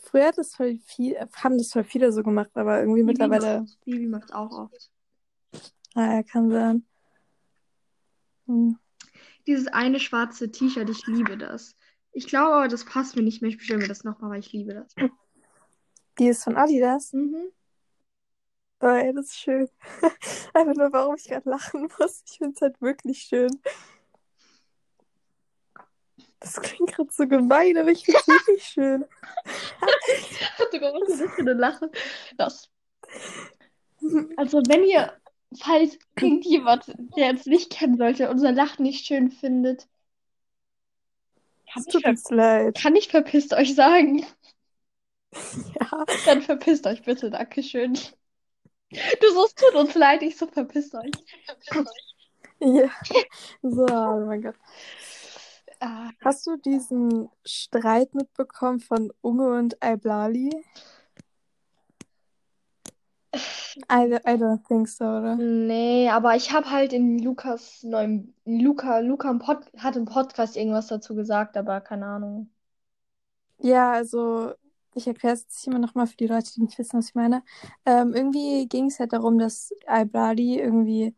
Früher 0.04 0.26
hat 0.26 0.38
das 0.38 0.54
voll 0.54 0.78
viel, 0.84 1.16
haben 1.16 1.58
das 1.58 1.72
voll 1.72 1.84
viele 1.84 2.12
so 2.12 2.22
gemacht, 2.22 2.50
aber 2.54 2.80
irgendwie 2.80 3.02
mittlerweile, 3.02 3.66
Bibi 3.84 4.06
macht 4.06 4.32
auch 4.32 4.50
oft. 4.50 4.90
naja, 5.94 6.22
kann 6.22 6.50
sein. 6.50 6.86
Hm. 8.46 8.78
Dieses 9.46 9.66
eine 9.68 9.98
schwarze 10.00 10.50
T-Shirt, 10.50 10.88
ich 10.88 11.06
liebe 11.06 11.36
das. 11.36 11.76
Ich 12.12 12.26
glaube 12.26 12.54
aber, 12.54 12.68
das 12.68 12.84
passt 12.84 13.16
mir 13.16 13.22
nicht 13.22 13.42
mehr. 13.42 13.50
Ich 13.50 13.58
bestelle 13.58 13.80
mir 13.80 13.88
das 13.88 14.04
nochmal, 14.04 14.30
weil 14.30 14.40
ich 14.40 14.52
liebe 14.52 14.74
das. 14.74 14.94
Die 16.18 16.28
ist 16.28 16.44
von 16.44 16.56
Adidas. 16.56 17.12
Mhm. 17.12 17.52
Oh, 18.80 18.86
ey, 18.86 19.14
das 19.14 19.26
ist 19.26 19.38
schön. 19.38 19.68
Einfach 20.54 20.74
nur, 20.74 20.92
warum 20.92 21.14
ich 21.14 21.24
gerade 21.24 21.48
lachen 21.48 21.88
muss. 21.98 22.22
Ich 22.28 22.38
finde 22.38 22.54
es 22.54 22.60
halt 22.60 22.80
wirklich 22.80 23.22
schön. 23.22 23.60
Das 26.40 26.60
klingt 26.60 26.92
gerade 26.92 27.10
so 27.12 27.26
gemein, 27.28 27.76
aber 27.78 27.90
ich 27.90 28.04
finde 28.04 28.20
es 28.20 28.26
wirklich 28.28 28.64
schön. 28.64 29.04
Hatte 30.58 30.80
gerade 30.80 30.98
was 30.98 31.34
für 31.34 31.40
eine 31.40 31.54
Lache. 31.54 31.90
Das. 32.36 32.68
Also, 34.36 34.60
wenn 34.66 34.82
ihr, 34.82 35.16
falls 35.58 35.98
irgendjemand, 36.20 36.86
der 37.16 37.30
uns 37.30 37.46
nicht 37.46 37.70
kennen 37.70 37.96
sollte, 37.96 38.30
unser 38.30 38.52
Lachen 38.52 38.82
nicht 38.84 39.06
schön 39.06 39.30
findet, 39.30 39.88
kann 41.72 41.84
tut 41.86 42.04
uns 42.06 42.30
leid. 42.30 42.76
kann 42.76 42.96
ich 42.96 43.08
verpisst 43.08 43.52
euch 43.54 43.74
sagen. 43.74 44.24
Ja. 45.80 46.04
Dann 46.26 46.42
verpisst 46.42 46.86
euch 46.86 47.02
bitte, 47.02 47.30
Dankeschön. 47.30 47.94
Du 48.90 49.32
so, 49.32 49.44
es 49.46 49.54
tut 49.54 49.74
uns 49.74 49.94
leid, 49.94 50.22
ich 50.22 50.36
so, 50.36 50.46
verpisst 50.46 50.94
euch. 50.94 51.10
ja. 52.60 52.90
So, 53.62 53.86
oh 53.86 54.26
mein 54.26 54.42
Gott. 54.42 54.56
Ah, 55.80 56.10
Hast 56.20 56.46
du 56.46 56.56
diesen 56.56 57.28
Streit 57.44 58.14
mitbekommen 58.14 58.80
von 58.80 59.12
Unge 59.20 59.58
und 59.58 59.82
Aiblali? 59.82 60.50
I, 63.88 64.18
I 64.26 64.36
don't 64.36 64.62
think 64.66 64.88
so, 64.88 65.04
oder? 65.04 65.36
nee, 65.36 66.08
aber 66.10 66.36
ich 66.36 66.52
habe 66.52 66.70
halt 66.70 66.92
in 66.92 67.18
Lukas 67.18 67.82
neuem, 67.82 68.34
Luca, 68.44 68.98
Luca 69.00 69.30
im 69.30 69.38
Pod, 69.38 69.58
hat 69.78 69.96
im 69.96 70.04
Podcast 70.06 70.56
irgendwas 70.56 70.88
dazu 70.88 71.14
gesagt, 71.14 71.56
aber 71.56 71.80
keine 71.80 72.06
Ahnung. 72.06 72.50
Ja, 73.58 73.92
also 73.92 74.52
ich 74.94 75.06
erkläre 75.06 75.34
es 75.34 75.42
jetzt 75.42 75.66
immer 75.66 75.78
nochmal 75.78 76.06
für 76.06 76.16
die 76.16 76.26
Leute, 76.26 76.52
die 76.54 76.62
nicht 76.62 76.78
wissen, 76.78 76.98
was 76.98 77.08
ich 77.10 77.14
meine. 77.14 77.42
Ähm, 77.86 78.12
irgendwie 78.14 78.68
ging 78.68 78.86
es 78.86 78.98
halt 78.98 79.12
darum, 79.12 79.38
dass 79.38 79.72
Aiblali 79.86 80.58
irgendwie 80.58 81.14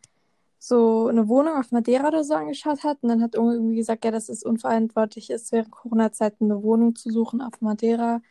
so 0.59 1.09
eine 1.09 1.29
Wohnung 1.29 1.55
auf 1.59 1.73
Madeira 1.73 2.09
oder 2.09 2.25
so 2.25 2.35
angeschaut 2.35 2.85
hat 2.85 2.99
und 3.03 3.11
dann 3.11 3.23
hat 3.23 3.35
irgendwie 3.35 3.77
gesagt, 3.77 4.05
ja, 4.05 4.11
dass 4.11 4.29
es 4.29 4.45
unverantwortlich 4.45 5.31
ist, 5.31 5.53
während 5.53 5.71
Corona-Zeiten 5.73 6.45
eine 6.47 6.63
Wohnung 6.63 6.97
zu 6.97 7.11
suchen 7.11 7.43
auf 7.43 7.61
Madeira. 7.61 8.23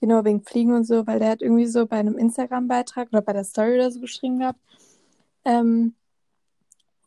Genau, 0.00 0.24
wegen 0.24 0.42
Fliegen 0.42 0.72
und 0.72 0.84
so, 0.84 1.06
weil 1.06 1.18
der 1.18 1.30
hat 1.30 1.42
irgendwie 1.42 1.66
so 1.66 1.86
bei 1.86 1.96
einem 1.96 2.18
Instagram-Beitrag 2.18 3.08
oder 3.08 3.22
bei 3.22 3.32
der 3.32 3.44
Story 3.44 3.74
oder 3.74 3.90
so 3.90 4.00
geschrieben 4.00 4.40
gehabt. 4.40 4.60
Ähm, 5.44 5.94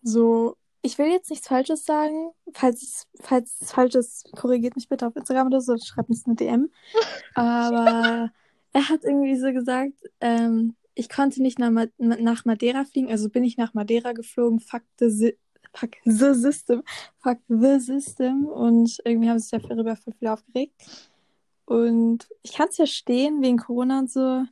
so, 0.02 0.56
ich 0.82 0.98
will 0.98 1.08
jetzt 1.08 1.30
nichts 1.30 1.48
Falsches 1.48 1.86
sagen. 1.86 2.32
Falls 2.54 2.82
es, 2.82 3.08
falls 3.20 3.62
es 3.62 3.72
falsch 3.72 3.96
ist, 3.96 4.32
korrigiert 4.36 4.76
mich 4.76 4.88
bitte 4.88 5.08
auf 5.08 5.16
Instagram 5.16 5.48
oder 5.48 5.62
so, 5.62 5.76
schreibt 5.78 6.10
uns 6.10 6.26
eine 6.26 6.36
DM. 6.36 6.72
Aber 7.36 8.32
er 8.74 8.90
hat 8.90 9.04
irgendwie 9.04 9.36
so 9.36 9.52
gesagt, 9.52 9.94
ähm, 10.22 10.76
ich 10.96 11.10
konnte 11.10 11.42
nicht 11.42 11.60
nach, 11.60 11.70
Ma 11.70 11.86
nach 11.98 12.46
Madeira 12.46 12.84
fliegen, 12.86 13.12
also 13.12 13.30
bin 13.30 13.44
ich 13.44 13.58
nach 13.58 13.74
Madeira 13.74 14.14
geflogen, 14.14 14.60
fuck 14.60 14.82
the, 15.00 15.10
si 15.10 15.38
fuck 15.74 15.92
the 16.06 16.34
system, 16.34 16.84
fuck 17.20 17.38
the 17.48 17.80
system. 17.80 18.46
Und 18.46 18.98
irgendwie 19.06 19.30
haben 19.30 19.40
sich 19.40 19.52
darüber 19.52 19.96
voll 19.96 20.14
viel 20.18 20.28
aufgeregt. 20.30 20.74
Und 21.68 22.30
ich 22.44 22.54
kann 22.54 22.70
es 22.70 22.78
verstehen, 22.78 23.42
wegen 23.42 23.58
Corona 23.58 24.00
und 24.00 24.10
so. 24.10 24.46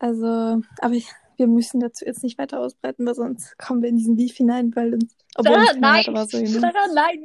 Also, 0.00 0.60
aber 0.80 0.94
ich, 0.94 1.08
wir 1.36 1.46
müssen 1.46 1.78
dazu 1.78 2.04
jetzt 2.04 2.24
nicht 2.24 2.36
weiter 2.36 2.58
ausbreiten, 2.58 3.06
weil 3.06 3.14
sonst 3.14 3.56
kommen 3.58 3.80
wir 3.80 3.88
in 3.88 3.96
diesen 3.96 4.16
Beef 4.16 4.36
hinein, 4.36 4.74
weil 4.74 4.94
uns, 4.94 5.16
Sarah, 5.38 5.72
nein, 5.78 6.04
hat, 6.04 6.30
so. 6.30 6.44
Sarah, 6.44 6.88
nein. 6.92 7.22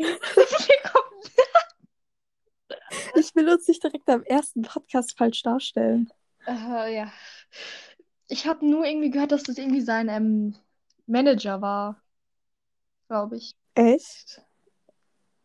Ich 3.15 3.33
will 3.35 3.49
uns 3.49 3.67
nicht 3.67 3.83
direkt 3.83 4.07
am 4.09 4.23
ersten 4.23 4.61
Podcast 4.61 5.17
falsch 5.17 5.41
darstellen. 5.41 6.11
Äh, 6.45 6.95
ja. 6.95 7.11
Ich 8.27 8.45
habe 8.45 8.65
nur 8.65 8.85
irgendwie 8.85 9.09
gehört, 9.09 9.31
dass 9.31 9.43
das 9.43 9.57
irgendwie 9.57 9.81
sein 9.81 10.09
ähm, 10.09 10.55
Manager 11.07 11.61
war, 11.61 12.01
glaube 13.07 13.37
ich. 13.37 13.55
Echt? 13.73 14.41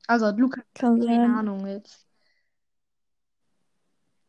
Also 0.07 0.31
Luca, 0.31 0.63
keine. 0.75 1.35
Ahnung 1.37 1.67
jetzt. 1.67 2.06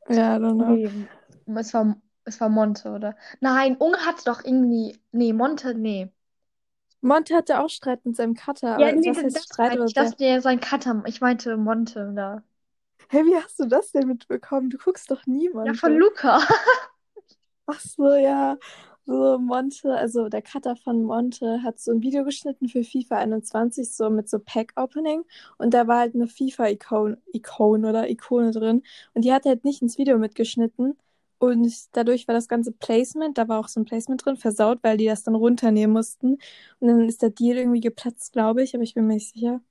Ja, 0.10 0.36
I 0.36 0.40
don't 0.40 0.58
know. 0.58 0.78
Nee, 0.78 1.60
es 1.60 1.74
war, 1.74 2.02
es 2.26 2.40
war 2.42 2.50
Monte, 2.50 2.92
oder? 2.92 3.16
Nein, 3.42 3.78
Unge 3.78 3.98
hat 4.06 4.28
doch 4.28 4.44
irgendwie. 4.44 4.98
Nee, 5.12 5.34
Monte, 5.34 5.76
nee. 5.76 6.12
Monte 7.02 7.36
hatte 7.36 7.60
auch 7.60 7.70
Streit 7.70 8.06
mit 8.06 8.16
seinem 8.16 8.36
Cutter, 8.36 8.76
Ja, 8.76 8.88
aber 8.88 8.94
nee, 8.94 9.10
was 9.10 9.24
heißt 9.24 9.36
das 9.36 9.44
Streit? 9.46 9.74
Aber 9.74 9.86
ich, 9.86 9.94
dass 9.94 10.16
der 10.16 10.42
sein 10.42 10.60
Cutter. 10.60 11.04
Ich 11.08 11.20
meinte 11.22 11.58
Monte 11.58 12.14
da. 12.16 12.44
Hey, 13.10 13.24
wie 13.26 13.36
hast 13.36 13.60
du 13.60 13.66
das 13.66 13.92
denn 13.92 14.08
mitbekommen? 14.08 14.70
Du 14.70 14.78
guckst 14.78 15.12
doch 15.12 15.26
nie 15.26 15.50
Ja, 15.64 15.74
von 15.74 15.98
Luca. 15.98 16.40
Ach 17.66 17.80
so, 17.80 18.16
ja. 18.16 18.58
So, 19.08 19.40
Monte, 19.40 19.96
also 19.96 20.28
der 20.28 20.42
Cutter 20.42 20.76
von 20.76 21.04
Monte 21.04 21.64
hat 21.64 21.80
so 21.80 21.92
ein 21.92 22.02
Video 22.02 22.26
geschnitten 22.26 22.68
für 22.68 22.84
FIFA 22.84 23.20
21, 23.20 23.90
so 23.96 24.10
mit 24.10 24.30
so 24.30 24.38
Pack-Opening. 24.38 25.24
Und 25.58 25.74
da 25.74 25.88
war 25.88 26.00
halt 26.00 26.14
eine 26.14 26.28
FIFA-Ikone 26.28 27.18
Ikon 27.32 27.86
oder 27.86 28.10
Ikone 28.10 28.52
drin. 28.52 28.84
Und 29.14 29.24
die 29.24 29.32
hat 29.32 29.46
halt 29.46 29.64
nicht 29.64 29.82
ins 29.82 29.98
Video 29.98 30.18
mitgeschnitten. 30.18 30.98
Und 31.40 31.96
dadurch 31.96 32.28
war 32.28 32.36
das 32.36 32.50
ganze 32.50 32.74
Placement, 32.74 33.38
da 33.38 33.48
war 33.48 33.60
auch 33.60 33.70
so 33.70 33.80
ein 33.80 33.86
Placement 33.86 34.26
drin, 34.26 34.36
versaut, 34.36 34.80
weil 34.82 34.98
die 34.98 35.06
das 35.06 35.24
dann 35.24 35.36
runternehmen 35.36 35.94
mussten. 35.94 36.34
Und 36.80 36.88
dann 36.88 37.08
ist 37.08 37.22
der 37.22 37.30
Deal 37.30 37.58
irgendwie 37.58 37.80
geplatzt, 37.80 38.34
glaube 38.34 38.62
ich, 38.62 38.76
aber 38.76 38.84
ich 38.84 38.94
bin 38.94 39.08
mir 39.08 39.14
nicht 39.14 39.34
sicher. 39.34 39.62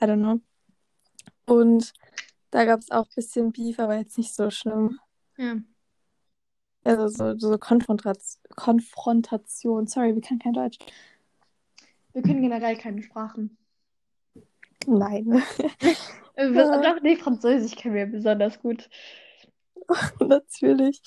I 0.00 0.06
don't 0.06 0.16
know. 0.22 0.40
Und 1.44 1.92
da 2.50 2.64
gab 2.64 2.80
es 2.80 2.90
auch 2.90 3.04
ein 3.04 3.14
bisschen 3.16 3.52
Beef, 3.52 3.78
aber 3.80 3.96
jetzt 3.98 4.16
nicht 4.16 4.34
so 4.34 4.50
schlimm. 4.50 4.98
Ja. 5.36 5.56
Also 6.84 7.08
so, 7.08 7.38
so 7.38 7.58
Konfrontation, 7.58 8.40
Konfrontation. 8.56 9.86
Sorry, 9.86 10.14
wir 10.14 10.22
können 10.22 10.40
kein 10.40 10.54
Deutsch. 10.54 10.78
Wir 12.12 12.22
können 12.22 12.42
generell 12.42 12.76
keine 12.76 13.02
Sprachen. 13.02 13.56
Nein, 14.86 15.42
Äh, 16.36 16.50
Ja. 16.54 16.80
Doch, 16.82 17.02
nee, 17.02 17.16
Französisch 17.16 17.76
können 17.76 17.94
wir 17.94 18.06
besonders 18.06 18.60
gut. 18.60 18.88
natürlich. 20.20 21.00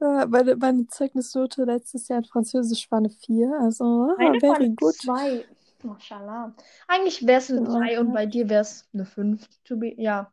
Ja, 0.00 0.26
meine, 0.26 0.56
meine 0.56 0.86
Zeugnisnote 0.88 1.64
letztes 1.64 2.08
Jahr 2.08 2.18
in 2.18 2.24
Französisch 2.24 2.90
war 2.90 2.98
eine 2.98 3.10
4. 3.10 3.52
Also, 3.60 3.84
ah, 3.84 4.14
Meine 4.18 4.40
war 4.42 4.54
very 4.54 4.64
eine 4.66 4.74
good. 4.74 4.94
2. 4.94 5.44
Mashallah. 5.82 6.54
Eigentlich 6.88 7.26
wäre 7.26 7.38
es 7.38 7.50
eine 7.50 7.60
Ja. 7.60 7.78
3 7.78 8.00
und 8.00 8.12
bei 8.12 8.26
dir 8.26 8.48
wäre 8.48 8.62
es 8.62 8.88
eine 8.92 9.04
5. 9.06 9.46
To 9.64 9.76
be, 9.76 9.94
ja. 9.96 10.32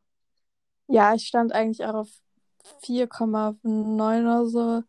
Ja, 0.87 1.13
ich 1.15 1.27
stand 1.27 1.51
eigentlich 1.51 1.83
auch 1.85 1.95
auf 1.95 2.09
4,9 2.81 4.21
oder 4.25 4.45
so. 4.47 4.83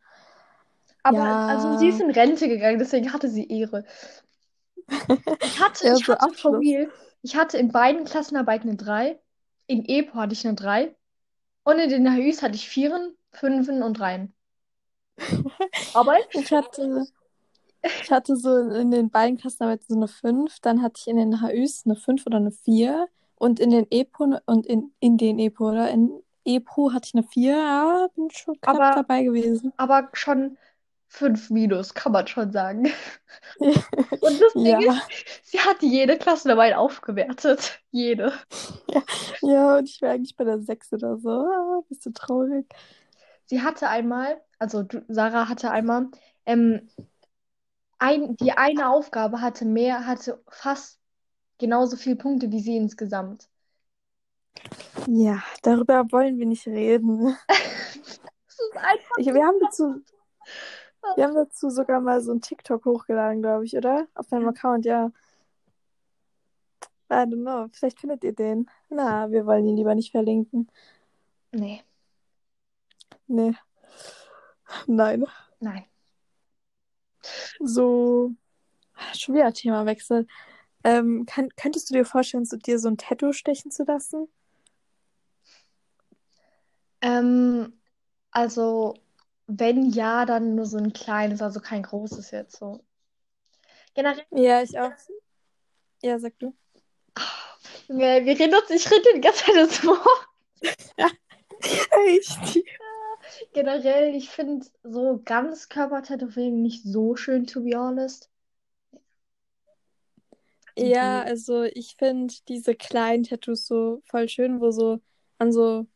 Aber 1.02 1.22
Ja. 1.22 1.48
also 1.48 1.76
sie 1.76 1.88
ist 1.88 2.00
in 2.00 2.10
Rente 2.10 2.48
gegangen, 2.48 2.78
deswegen 2.78 3.12
hatte 3.12 3.28
sie 3.28 3.48
Ehre. 3.48 3.84
Ich 5.42 5.60
hatte, 5.60 5.92
ich 5.94 6.08
hatte 6.08 6.34
for 6.34 6.58
real, 6.58 6.90
ich 7.22 7.36
hatte 7.36 7.58
in 7.58 7.72
beiden 7.72 8.04
Klassenarbeiten 8.04 8.68
eine 8.68 8.76
3. 8.76 9.20
In 9.66 9.84
EPO 9.84 10.14
hatte 10.18 10.32
ich 10.34 10.46
eine 10.46 10.56
3. 10.56 10.94
Und 11.64 11.78
in 11.78 11.90
den 11.90 12.14
HÜs 12.14 12.42
hatte 12.42 12.54
ich 12.56 12.68
Vieren, 12.68 13.16
Fünfen 13.32 13.82
und 13.82 13.98
Dreien. 13.98 14.34
Aber 15.94 16.16
Ich 16.32 16.52
hatte, 16.52 17.06
ich 18.02 18.10
hatte 18.10 18.36
so 18.36 18.56
in 18.70 18.90
den 18.90 19.10
beiden 19.10 19.38
Klassenarbeiten 19.38 19.86
so 19.88 19.96
eine 19.96 20.08
5, 20.08 20.60
dann 20.60 20.82
hatte 20.82 21.00
ich 21.00 21.08
in 21.08 21.16
den 21.16 21.42
HÜs 21.42 21.84
eine 21.86 21.96
5 21.96 22.26
oder 22.26 22.38
eine 22.38 22.52
4 22.52 23.08
und 23.36 23.60
in 23.60 23.70
den 23.70 23.86
EPO 23.90 24.38
und 24.46 24.66
in, 24.66 24.92
in 25.00 25.18
den 25.18 25.38
EPO 25.38 25.70
oder 25.70 25.90
in 25.90 26.22
EPO 26.46 26.92
hatte 26.92 27.06
ich 27.08 27.14
eine 27.14 27.22
4. 27.24 27.52
Ja, 27.56 28.08
bin 28.14 28.30
schon 28.30 28.60
knapp 28.60 28.76
Aber- 28.76 28.94
dabei 28.96 29.24
gewesen. 29.24 29.72
aber 29.76 30.08
schon 30.12 30.56
5 31.08 31.50
minus, 31.50 31.94
kann 31.94 32.12
man 32.12 32.26
schon 32.26 32.52
sagen. 32.52 32.90
Und 33.58 34.40
das 34.40 34.52
Ding 34.54 34.80
Ja, 34.80 34.92
ist, 34.92 35.00
sie 35.44 35.60
hat 35.60 35.82
jede 35.82 36.18
Klassenarbeit 36.18 36.74
aufgewertet. 36.74 37.80
Jede. 37.90 38.32
ja, 39.42 39.78
und 39.78 39.88
ich 39.88 40.00
wäre 40.02 40.12
eigentlich 40.14 40.36
bei 40.36 40.44
der 40.44 40.60
6 40.60 40.92
oder 40.92 41.16
so. 41.18 41.30
Ah, 41.30 41.80
bist 41.88 42.04
du 42.06 42.10
traurig? 42.12 42.66
Sie 43.46 43.62
hatte 43.62 43.88
einmal, 43.88 44.40
also 44.58 44.82
du, 44.82 45.04
Sarah 45.08 45.48
hatte 45.48 45.70
einmal, 45.70 46.08
ähm, 46.46 46.88
ein, 47.98 48.36
die 48.36 48.52
eine 48.52 48.90
Aufgabe 48.90 49.40
hatte 49.40 49.64
mehr, 49.64 50.06
hatte 50.06 50.42
fast 50.48 50.98
genauso 51.58 51.96
viele 51.96 52.16
Punkte 52.16 52.50
wie 52.50 52.60
sie 52.60 52.76
insgesamt. 52.76 53.48
Ja, 55.06 55.42
darüber 55.62 56.10
wollen 56.12 56.38
wir 56.38 56.46
nicht 56.46 56.66
reden. 56.66 57.36
Das 58.48 58.68
ist 58.68 58.76
einfach. 58.76 59.16
Ich, 59.18 59.26
wir, 59.26 59.44
haben 59.44 59.60
dazu, 59.60 60.02
wir 61.16 61.24
haben 61.24 61.34
dazu 61.34 61.68
sogar 61.68 62.00
mal 62.00 62.22
so 62.22 62.32
ein 62.32 62.40
TikTok 62.40 62.86
hochgeladen, 62.86 63.42
glaube 63.42 63.66
ich, 63.66 63.76
oder? 63.76 64.06
Auf 64.14 64.28
deinem 64.28 64.48
Account, 64.48 64.86
ja. 64.86 65.12
I 67.10 67.14
don't 67.14 67.42
know. 67.42 67.68
Vielleicht 67.70 68.00
findet 68.00 68.24
ihr 68.24 68.32
den. 68.34 68.70
Na, 68.88 69.30
wir 69.30 69.44
wollen 69.44 69.66
ihn 69.66 69.76
lieber 69.76 69.94
nicht 69.94 70.10
verlinken. 70.10 70.70
Nee, 71.52 71.84
Nee. 73.28 73.54
Nein. 74.86 75.24
nein. 75.60 75.84
So, 77.60 78.32
schon 79.14 79.34
wieder 79.34 79.52
Themawechsel. 79.52 80.26
Ähm, 80.84 81.26
kann, 81.26 81.48
könntest 81.56 81.90
du 81.90 81.94
dir 81.94 82.04
vorstellen, 82.04 82.44
so, 82.44 82.56
dir 82.56 82.78
so 82.78 82.88
ein 82.88 82.98
Tattoo 82.98 83.32
stechen 83.32 83.70
zu 83.70 83.84
lassen? 83.84 84.28
Ähm, 87.06 87.72
also, 88.32 88.94
wenn 89.46 89.90
ja, 89.90 90.26
dann 90.26 90.56
nur 90.56 90.66
so 90.66 90.76
ein 90.76 90.92
kleines, 90.92 91.40
also 91.40 91.60
kein 91.60 91.84
großes 91.84 92.32
jetzt 92.32 92.56
so. 92.56 92.84
Generell, 93.94 94.24
Ja, 94.32 94.62
ich 94.62 94.76
auch. 94.78 94.92
Ja, 96.02 96.18
sag 96.18 96.36
du. 96.40 96.52
wir, 97.88 98.24
wir 98.24 98.38
reden 98.38 98.54
uns, 98.54 98.70
ich 98.70 98.90
rede 98.90 99.04
die 99.14 99.20
ganze 99.20 99.44
Zeit 99.44 99.56
ins 99.56 99.84
Wort. 99.84 100.28
Echt? 102.08 102.64
Generell, 103.52 104.14
ich 104.14 104.30
finde 104.30 104.66
so 104.82 105.20
Ganzkörper-Tätowierungen 105.24 106.62
nicht 106.62 106.82
so 106.84 107.16
schön, 107.16 107.46
to 107.46 107.62
be 107.62 107.76
honest. 107.76 108.30
Ja, 110.76 111.22
also 111.22 111.62
ich 111.62 111.96
finde 111.96 112.34
diese 112.48 112.74
kleinen 112.74 113.22
Tattoos 113.24 113.66
so 113.66 114.02
voll 114.04 114.28
schön, 114.28 114.60
wo 114.60 114.70
so 114.70 115.00
an 115.38 115.52
so, 115.52 115.86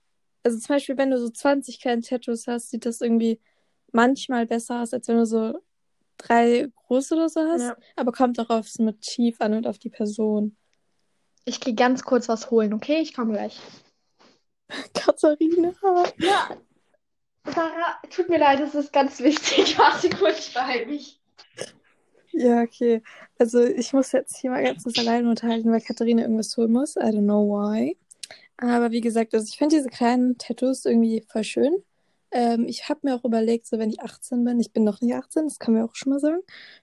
also 0.42 0.59
zum 0.59 0.76
Beispiel, 0.76 0.96
wenn 0.96 1.11
du 1.11 1.18
so 1.18 1.29
20 1.29 1.81
kleine 1.81 2.03
Tattoos 2.03 2.46
hast, 2.46 2.70
sieht 2.70 2.87
das 2.87 3.00
irgendwie 3.00 3.40
manchmal 3.92 4.46
besser 4.46 4.83
aus, 4.83 4.92
als 4.92 5.09
wenn 5.09 5.16
du 5.16 5.26
so 5.26 5.61
drei 6.16 6.68
große 6.87 7.14
oder 7.14 7.29
so 7.29 7.40
hast. 7.40 7.62
Ja. 7.62 7.76
Aber 7.96 8.12
kommt 8.12 8.38
auch 8.40 8.50
aufs 8.50 8.79
Motiv 8.79 9.40
an 9.40 9.55
und 9.55 9.66
auf 9.66 9.79
die 9.79 9.90
Person. 9.90 10.57
Ich 11.44 11.61
gehe 11.61 11.74
ganz 11.74 12.03
kurz 12.05 12.29
was 12.29 12.50
holen, 12.50 12.72
okay? 12.74 13.00
Ich 13.00 13.14
komme 13.14 13.33
gleich. 13.33 13.59
Katharina. 14.94 15.72
Ja, 16.18 16.48
Sarah, 17.44 17.98
tut 18.11 18.29
mir 18.29 18.38
leid, 18.38 18.61
das 18.61 18.74
ist 18.74 18.92
ganz 18.92 19.20
wichtig. 19.20 19.79
Warte 19.79 20.11
kurz, 20.11 20.48
ich 20.48 20.55
beeile 20.55 20.87
mich. 20.87 21.20
Ja, 22.33 22.62
okay. 22.62 23.03
Also 23.38 23.64
ich 23.64 23.92
muss 23.92 24.12
jetzt 24.12 24.37
hier 24.37 24.50
mal 24.50 24.62
ganz 24.62 24.85
kurz 24.85 24.98
alleine 24.98 25.29
unterhalten, 25.29 25.72
weil 25.72 25.81
Katharina 25.81 26.22
irgendwas 26.22 26.57
holen 26.57 26.72
muss. 26.72 26.96
I 26.96 27.00
don't 27.00 27.24
know 27.24 27.48
why. 27.48 27.96
Aber 28.61 28.90
wie 28.90 29.01
gesagt, 29.01 29.35
also 29.35 29.46
ich 29.49 29.57
finde 29.57 29.77
diese 29.77 29.88
kleinen 29.88 30.37
Tattoos 30.37 30.85
irgendwie 30.85 31.25
voll 31.29 31.44
schön. 31.44 31.73
Ähm, 32.31 32.66
ich 32.68 32.88
habe 32.88 33.01
mir 33.03 33.14
auch 33.16 33.25
überlegt, 33.25 33.66
so 33.66 33.79
wenn 33.79 33.90
ich 33.90 34.01
18 34.01 34.44
bin, 34.44 34.61
ich 34.61 34.73
bin 34.73 34.85
noch 34.85 35.01
nicht 35.01 35.14
18, 35.14 35.44
das 35.44 35.59
kann 35.59 35.75
man 35.75 35.83
auch 35.83 35.94
schon 35.94 36.12
mal 36.12 36.20
sagen. 36.20 36.40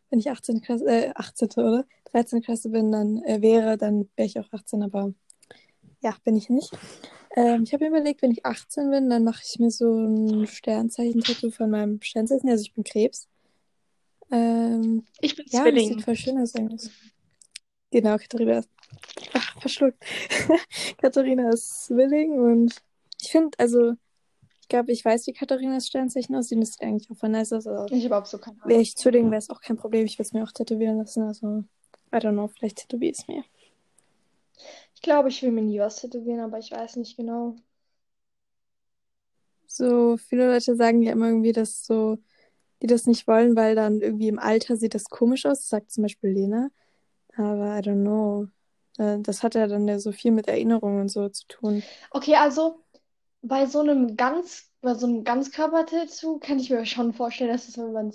Wenn 0.10 0.20
ich 0.20 0.30
18. 0.30 0.62
Klasse, 0.62 0.86
äh, 0.86 1.12
18. 1.16 1.50
oder 1.58 1.86
13. 2.12 2.42
Klasse 2.42 2.70
bin, 2.70 2.92
dann 2.92 3.24
äh, 3.24 3.42
wäre, 3.42 3.78
dann 3.78 4.10
wäre 4.16 4.26
ich 4.26 4.40
auch 4.40 4.52
18, 4.52 4.84
aber 4.84 5.13
ja, 6.02 6.16
bin 6.24 6.36
ich 6.36 6.50
nicht. 6.50 6.72
Ähm, 7.36 7.63
ich 7.63 7.74
habe 7.74 7.86
mir 7.86 7.92
überlegt, 7.92 8.22
wenn 8.24 8.32
ich 8.32 8.46
18 8.46 8.90
bin, 8.90 9.10
dann 9.10 9.24
mache 9.24 9.44
ich 9.46 9.60
mir 9.60 9.70
so 9.72 9.94
ein 9.94 10.48
Sternzeichen-Tattoo 10.48 11.52
von 11.52 11.70
meinem 11.70 12.02
Sternzeichen. 12.02 12.50
Also 12.50 12.63
ich 12.63 12.74
bin 12.74 12.84
Krebs. 12.84 13.28
Ähm, 14.32 15.04
Ich 15.22 15.36
bin 15.36 15.46
ja, 15.50 15.63
das 15.63 15.72
Zwilling. 15.72 15.88
sieht 15.90 16.02
voll 16.04 16.16
schön 16.16 16.38
aus 16.40 16.56
eigentlich. 16.56 16.90
Genau, 17.91 18.17
Katharina 18.17 18.60
ist. 18.60 18.69
Ach, 19.34 19.60
verschluckt. 19.62 20.04
Katharina 20.97 21.50
ist 21.50 21.86
Zwilling 21.86 22.34
und 22.39 22.76
ich 23.21 23.32
finde, 23.32 23.58
also, 23.60 23.93
ich 24.62 24.67
glaube, 24.67 24.91
ich 24.91 25.04
weiß, 25.04 25.28
wie 25.28 25.34
Katharinas 25.34 25.88
Sternzeichen 25.88 26.36
aussieht. 26.36 26.62
Das 26.62 26.73
sieht 26.73 26.82
eigentlich 26.82 27.10
auch 27.10 27.17
voll 27.17 27.30
nice 27.30 27.54
aus. 27.54 27.67
Also, 27.67 27.95
Ich 27.95 28.06
überhaupt 28.06 28.28
so 28.28 28.38
keine 28.38 28.58
Ahnung. 28.58 28.69
wäre 28.69 28.82
ich 28.82 28.95
Zwilling, 28.95 29.32
wäre 29.32 29.39
es 29.39 29.50
auch 29.50 29.62
kein 29.62 29.78
Problem. 29.78 30.06
Ich 30.06 30.17
würde 30.19 30.28
es 30.28 30.34
mir 30.34 30.43
auch 30.43 30.52
tätowieren 30.52 30.97
lassen. 30.97 31.23
Also, 31.23 31.63
I 32.13 32.17
don't 32.17 32.34
know, 32.34 32.47
vielleicht 32.47 32.78
tätowiere 32.80 33.12
ich 33.12 33.19
es 33.19 33.28
mir. 33.28 33.43
Ich 34.95 35.02
glaube, 35.02 35.30
ich 35.30 35.41
will 35.43 35.52
mir 35.52 35.62
nie 35.62 35.80
was 35.80 35.97
tätowieren, 36.02 36.39
aber 36.41 36.58
ich 36.60 36.71
weiß 36.71 36.97
nicht 36.97 37.15
genau. 37.17 37.56
So, 39.67 40.17
viele 40.17 40.47
Leute 40.52 40.76
sagen 40.76 41.02
ja 41.04 41.12
immer 41.12 41.28
irgendwie, 41.28 41.52
dass 41.52 41.86
so, 41.86 42.17
die 42.82 42.88
das 42.88 43.06
nicht 43.08 43.28
wollen, 43.28 43.56
weil 43.56 43.76
dann 43.76 44.02
irgendwie 44.02 44.28
im 44.30 44.39
Alter 44.39 44.78
sieht 44.78 44.95
das 44.95 45.06
komisch 45.06 45.45
aus. 45.45 45.60
Das 45.60 45.69
sagt 45.69 45.91
zum 45.91 46.04
Beispiel 46.04 46.32
Lena. 46.32 46.69
Aber 47.38 47.78
I 47.78 47.82
don't 47.82 48.02
know. 48.04 48.47
Äh, 48.97 49.19
Das 49.21 49.43
hat 49.43 49.56
ja 49.56 49.67
dann 49.67 49.88
ja 49.88 50.00
so 50.00 50.12
viel 50.12 50.32
mit 50.32 50.47
Erinnerungen 50.47 51.02
und 51.02 51.10
so 51.10 51.30
zu 51.30 51.47
tun. 51.47 51.88
Okay, 52.12 52.36
also 52.36 52.84
bei 53.41 53.65
so 53.67 53.82
einem 53.82 54.17
ganz, 54.17 54.71
bei 54.82 54.93
so 54.95 55.08
einem 55.08 55.23
Ganzkörper-Tattoo 55.23 56.39
kann 56.39 56.60
ich 56.60 56.69
mir 56.69 56.86
schon 56.86 57.13
vorstellen, 57.13 57.52
dass 57.52 57.67
es, 57.69 57.78
wenn 57.78 57.93
man 57.93 58.13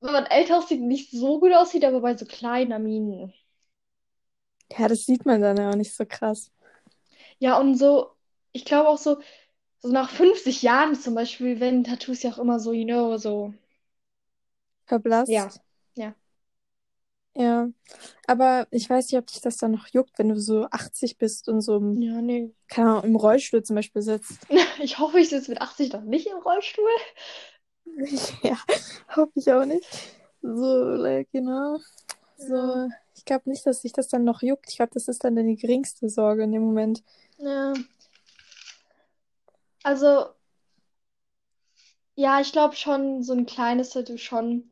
wenn 0.00 0.12
man 0.12 0.26
älter 0.26 0.58
aussieht, 0.58 0.80
nicht 0.82 1.10
so 1.12 1.40
gut 1.40 1.52
aussieht, 1.54 1.84
aber 1.84 2.00
bei 2.02 2.16
so 2.16 2.26
kleinen 2.26 2.72
Aminen. 2.72 3.32
Ja, 4.76 4.88
das 4.88 5.06
sieht 5.06 5.24
man 5.26 5.40
dann 5.40 5.56
ja 5.56 5.70
auch 5.70 5.76
nicht 5.76 5.94
so 5.94 6.04
krass. 6.06 6.50
Ja, 7.38 7.58
und 7.58 7.76
so, 7.76 8.10
ich 8.52 8.64
glaube 8.64 8.88
auch 8.88 8.96
so, 8.98 9.18
so 9.80 9.88
nach 9.92 10.10
50 10.10 10.62
Jahren 10.62 10.94
zum 10.96 11.14
Beispiel, 11.14 11.60
werden 11.60 11.84
Tattoos 11.84 12.22
ja 12.22 12.32
auch 12.32 12.38
immer 12.38 12.60
so, 12.60 12.72
you 12.72 12.84
know, 12.86 13.16
so. 13.18 13.54
Verblasst. 14.86 15.50
Ja, 15.50 15.60
ja. 17.34 17.68
Aber 18.26 18.66
ich 18.70 18.88
weiß 18.90 19.10
nicht, 19.10 19.18
ob 19.18 19.26
dich 19.26 19.40
das 19.40 19.56
dann 19.58 19.72
noch 19.72 19.88
juckt, 19.88 20.18
wenn 20.18 20.28
du 20.30 20.40
so 20.40 20.66
80 20.70 21.18
bist 21.18 21.48
und 21.48 21.60
so 21.62 21.76
im, 21.76 22.02
Ja, 22.02 22.20
nee. 22.22 22.54
keine 22.68 22.90
Ahnung, 22.90 23.04
im 23.04 23.16
Rollstuhl 23.16 23.62
zum 23.62 23.76
Beispiel 23.76 24.02
sitzt. 24.02 24.40
Ich 24.82 24.98
hoffe, 24.98 25.20
ich 25.20 25.28
sitze 25.28 25.50
mit 25.50 25.60
80 25.60 25.92
noch 25.92 26.02
nicht 26.02 26.26
im 26.26 26.38
Rollstuhl. 26.38 26.90
Ja, 28.42 28.56
hoffe 29.16 29.32
ich 29.34 29.50
auch 29.52 29.64
nicht. 29.64 29.84
So, 30.42 30.84
like, 30.96 31.30
genau. 31.32 31.78
So, 32.36 32.54
Ja. 32.56 32.88
ich 33.14 33.24
glaube 33.24 33.48
nicht, 33.50 33.66
dass 33.66 33.82
sich 33.82 33.92
das 33.92 34.08
dann 34.08 34.24
noch 34.24 34.42
juckt. 34.42 34.70
Ich 34.70 34.76
glaube, 34.76 34.92
das 34.94 35.08
ist 35.08 35.24
dann 35.24 35.36
deine 35.36 35.56
geringste 35.56 36.08
Sorge 36.08 36.44
in 36.44 36.52
dem 36.52 36.62
Moment. 36.62 37.02
Ja. 37.38 37.74
Also, 39.84 40.34
ja, 42.14 42.40
ich 42.40 42.52
glaube 42.52 42.74
schon, 42.76 43.22
so 43.22 43.32
ein 43.34 43.44
kleines 43.46 43.90
Tattoo 43.90 44.16
schon. 44.16 44.71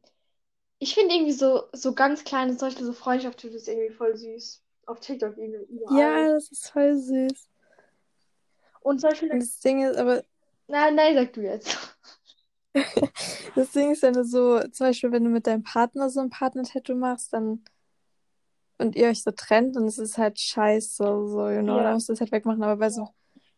Ich 0.81 0.95
finde 0.95 1.15
irgendwie 1.15 1.33
so, 1.33 1.65
so 1.73 1.95
ganz 1.95 2.25
kleine, 2.25 2.55
Beispiel 2.55 2.87
so 2.87 2.93
Freundschaft-Tattoos 2.93 3.69
irgendwie 3.69 3.95
voll 3.95 4.17
süß. 4.17 4.63
Auf 4.87 4.99
TikTok 5.01 5.37
irgendwie 5.37 5.73
überall. 5.73 6.25
Ja, 6.25 6.29
das 6.35 6.51
ist 6.51 6.71
voll 6.71 6.97
süß. 6.99 7.49
Und 8.81 9.01
zum 9.01 9.11
Beispiel, 9.11 9.29
Und 9.31 9.41
das 9.41 9.61
Ding 9.61 9.83
ist 9.85 9.97
aber, 9.97 10.25
nein, 10.69 10.95
nein, 10.95 11.15
sag 11.15 11.33
du 11.35 11.43
jetzt. 11.43 11.77
das 13.55 13.73
Ding 13.73 13.93
ist, 13.93 14.03
wenn 14.03 14.15
du 14.15 14.25
so, 14.25 14.61
zum 14.69 14.87
Beispiel, 14.87 15.13
wenn 15.13 15.25
du 15.25 15.31
mit 15.31 15.47
deinem 15.47 15.63
Partner 15.63 16.09
so 16.09 16.21
ein 16.21 16.31
Partner-Tattoo 16.31 16.95
machst, 16.95 17.33
dann 17.33 17.63
und 18.79 18.97
ihr 18.97 19.09
euch 19.09 19.23
so 19.23 19.31
trennt, 19.31 19.77
ist 19.77 19.99
es 19.99 20.17
halt 20.17 20.41
scheiße, 20.41 20.97
so, 21.05 21.51
you 21.51 21.61
know, 21.63 21.77
Ja. 21.77 21.83
dann 21.83 21.95
musst 21.95 22.09
du 22.09 22.15
es 22.15 22.21
halt 22.21 22.33
wegmachen. 22.33 22.63
Aber 22.63 22.77
bei 22.79 22.89
so 22.91 23.09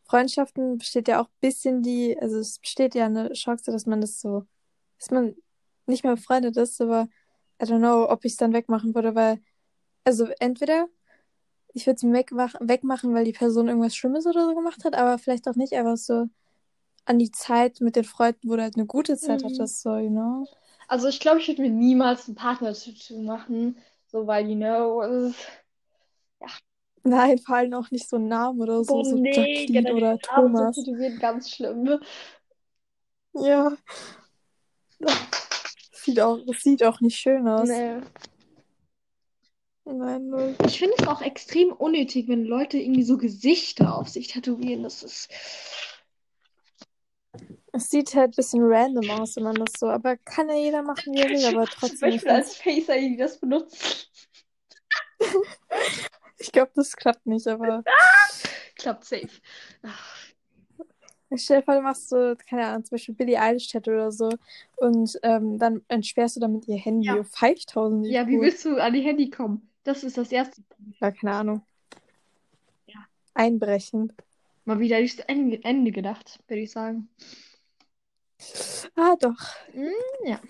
Freundschaften 0.04 0.78
besteht 0.78 1.06
ja 1.08 1.20
auch 1.22 1.26
ein 1.26 1.40
bisschen 1.40 1.82
die, 1.82 2.18
also 2.20 2.38
es 2.38 2.58
besteht 2.58 2.94
ja 2.96 3.06
eine 3.06 3.32
Chance, 3.32 3.70
dass 3.70 3.86
man 3.86 4.00
das 4.00 4.20
so, 4.20 4.46
dass 4.98 5.10
man 5.10 5.36
nicht 5.86 6.04
mehr 6.04 6.14
befreundet 6.16 6.56
ist, 6.56 6.80
aber 6.80 7.08
I 7.60 7.64
don't 7.66 7.78
know, 7.78 8.08
ob 8.10 8.24
ich 8.24 8.32
es 8.32 8.36
dann 8.38 8.52
wegmachen 8.52 8.94
würde, 8.94 9.14
weil, 9.14 9.40
also 10.04 10.26
entweder 10.40 10.88
ich 11.74 11.86
würde 11.86 11.96
es 11.96 12.02
mir 12.02 12.12
wegmachen, 12.12 13.14
weil 13.14 13.24
die 13.24 13.32
Person 13.32 13.68
irgendwas 13.68 13.96
Schlimmes 13.96 14.26
oder 14.26 14.46
so 14.46 14.54
gemacht 14.54 14.84
hat, 14.84 14.94
aber 14.94 15.18
vielleicht 15.18 15.48
auch 15.48 15.54
nicht, 15.54 15.72
einfach 15.72 15.96
so 15.96 16.26
an 17.04 17.18
die 17.18 17.30
Zeit 17.30 17.80
mit 17.80 17.96
den 17.96 18.04
Freunden, 18.04 18.48
wo 18.48 18.56
du 18.56 18.62
halt 18.62 18.76
eine 18.76 18.86
gute 18.86 19.16
Zeit 19.16 19.42
Mhm. 19.42 19.46
hattest, 19.46 19.82
so, 19.82 19.96
you 19.96 20.10
know. 20.10 20.46
Also 20.88 21.08
ich 21.08 21.18
glaube, 21.20 21.40
ich 21.40 21.48
würde 21.48 21.62
mir 21.62 21.70
niemals 21.70 22.28
ein 22.28 22.34
Partner-Tattoo 22.34 23.22
machen. 23.22 23.76
So, 24.06 24.26
weil, 24.26 24.46
you 24.48 24.56
know, 24.56 25.00
es 25.02 25.30
ist- 25.30 25.48
Nein, 27.04 27.38
vor 27.38 27.56
allem 27.56 27.72
auch 27.74 27.90
nicht 27.90 28.08
so 28.08 28.16
einen 28.16 28.28
Namen 28.28 28.60
oder 28.60 28.84
so, 28.84 28.94
Boah, 28.94 29.04
so 29.04 29.16
nee, 29.16 29.30
Jacqueline 29.32 29.66
generell 29.66 29.96
oder 29.96 30.08
Namen 30.10 30.20
Thomas. 30.22 30.76
so 30.76 30.82
tätowieren, 30.82 31.18
ganz 31.18 31.50
schlimm. 31.50 31.98
Ja. 33.34 33.72
Sieht 36.04 36.20
auch, 36.20 36.38
das 36.46 36.60
sieht 36.62 36.84
auch 36.84 37.00
nicht 37.00 37.18
schön 37.18 37.46
aus. 37.46 37.68
Nee. 37.68 38.00
Nein, 39.84 40.28
null. 40.28 40.56
Ich 40.66 40.78
finde 40.78 40.94
es 40.98 41.06
auch 41.06 41.22
extrem 41.22 41.72
unnötig, 41.72 42.28
wenn 42.28 42.44
Leute 42.44 42.78
irgendwie 42.78 43.02
so 43.02 43.18
Gesichter 43.18 43.96
auf 43.96 44.08
sich 44.08 44.28
tätowieren. 44.28 44.82
Das 44.82 45.02
ist. 45.02 45.28
Es 47.72 47.90
sieht 47.90 48.14
halt 48.14 48.32
ein 48.32 48.36
bisschen 48.36 48.62
random 48.62 49.10
aus, 49.10 49.36
wenn 49.36 49.44
man 49.44 49.54
das 49.54 49.72
so, 49.78 49.88
aber 49.88 50.16
kann 50.18 50.48
ja 50.48 50.56
jeder 50.56 50.82
machen, 50.82 51.14
wie 51.14 51.20
er 51.20 51.30
will, 51.30 51.44
aber 51.46 51.66
trotzdem. 51.66 52.10
Ich, 52.12 52.22
Beispiel 52.22 52.30
als 52.30 52.56
Face-ID 52.56 53.18
das 53.18 53.38
benutzt. 53.38 54.10
ich 56.38 56.52
glaube, 56.52 56.72
das 56.74 56.94
klappt 56.96 57.26
nicht, 57.26 57.46
aber 57.46 57.82
Klappt 58.76 59.04
safe. 59.04 59.28
Ach, 59.82 60.16
Stell 61.36 61.58
dir 61.60 61.64
vor, 61.64 61.74
du 61.74 61.82
machst 61.82 62.08
so, 62.08 62.34
keine 62.48 62.66
Ahnung, 62.66 62.84
zum 62.84 62.96
Beispiel 62.96 63.14
Billie 63.14 63.40
Eilish 63.40 63.68
Tattoo 63.68 63.92
oder 63.92 64.12
so 64.12 64.30
und 64.76 65.18
ähm, 65.22 65.58
dann 65.58 65.82
entsperrst 65.88 66.36
du 66.36 66.40
damit 66.40 66.66
ihr 66.68 66.76
Handy 66.76 67.06
Ja. 67.06 67.20
auf 67.20 67.28
5000. 67.30 68.06
Ja, 68.06 68.26
wie 68.26 68.40
willst 68.40 68.64
du 68.64 68.76
an 68.76 68.92
die 68.92 69.00
Handy 69.02 69.30
kommen? 69.30 69.70
Das 69.84 70.04
ist 70.04 70.18
das 70.18 70.30
Erste. 70.32 70.62
Ja, 71.00 71.10
keine 71.10 71.32
Ahnung. 71.34 71.62
Ja. 72.86 73.06
Einbrechen. 73.34 74.12
Mal 74.64 74.78
wieder 74.78 75.00
das 75.00 75.18
Ende, 75.26 75.90
gedacht, 75.90 76.38
würde 76.46 76.62
ich 76.62 76.70
sagen. 76.70 77.08
Ah, 78.94 79.14
doch. 79.18 79.56
Hm, 79.72 79.90
ja. 80.24 80.40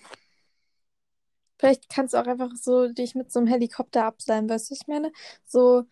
Vielleicht 1.63 1.89
kannst 1.89 2.13
du 2.13 2.19
auch 2.19 2.27
einfach 2.27 2.51
so 2.57 2.89
dich 2.89 3.15
mit 3.15 3.31
so 3.31 3.39
einem 3.39 3.47
Helikopter 3.47 4.05
abseilen, 4.05 4.49
weißt 4.49 4.69
du, 4.71 4.75
was 4.75 4.81
ich 4.81 4.89
meine? 4.89 5.13
So, 5.47 5.85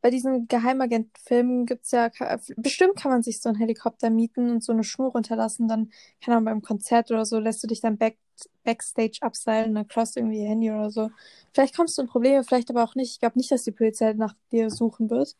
bei 0.00 0.10
diesen 0.10 0.46
Geheimagent-Filmen 0.46 1.66
gibt's 1.66 1.90
ja, 1.90 2.10
ka- 2.10 2.38
bestimmt 2.56 2.94
kann 2.96 3.10
man 3.10 3.24
sich 3.24 3.40
so 3.40 3.48
einen 3.48 3.58
Helikopter 3.58 4.08
mieten 4.10 4.50
und 4.50 4.62
so 4.62 4.72
eine 4.72 4.84
Schnur 4.84 5.10
runterlassen, 5.10 5.66
dann, 5.66 5.90
keine 6.24 6.36
Ahnung, 6.36 6.44
beim 6.44 6.62
Konzert 6.62 7.10
oder 7.10 7.24
so, 7.24 7.40
lässt 7.40 7.60
du 7.64 7.66
dich 7.66 7.80
dann 7.80 7.98
back, 7.98 8.18
Backstage 8.62 9.18
abseilen, 9.22 9.74
dann 9.74 9.88
cross 9.88 10.14
irgendwie 10.16 10.42
ihr 10.42 10.48
Handy 10.48 10.70
oder 10.70 10.90
so. 10.90 11.10
Vielleicht 11.52 11.74
kommst 11.76 11.98
du 11.98 12.02
in 12.02 12.08
Probleme, 12.08 12.44
vielleicht 12.44 12.70
aber 12.70 12.84
auch 12.84 12.94
nicht. 12.94 13.12
Ich 13.12 13.18
glaube 13.20 13.36
nicht, 13.38 13.50
dass 13.50 13.64
die 13.64 13.72
Polizei 13.72 14.12
nach 14.12 14.34
dir 14.52 14.70
suchen 14.70 15.10
wird. 15.10 15.36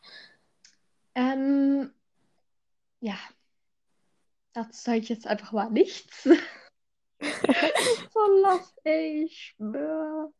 Ähm, 1.14 1.90
ja. 3.01 3.16
Dazu 4.55 4.70
sage 4.72 4.99
ich 4.99 5.09
jetzt 5.09 5.27
einfach 5.29 5.53
mal 5.53 5.70
nichts. 5.70 6.27
so 8.12 8.20
los, 8.42 8.74
ey, 8.85 9.24
ich 9.24 9.55
schwör. 9.57 10.33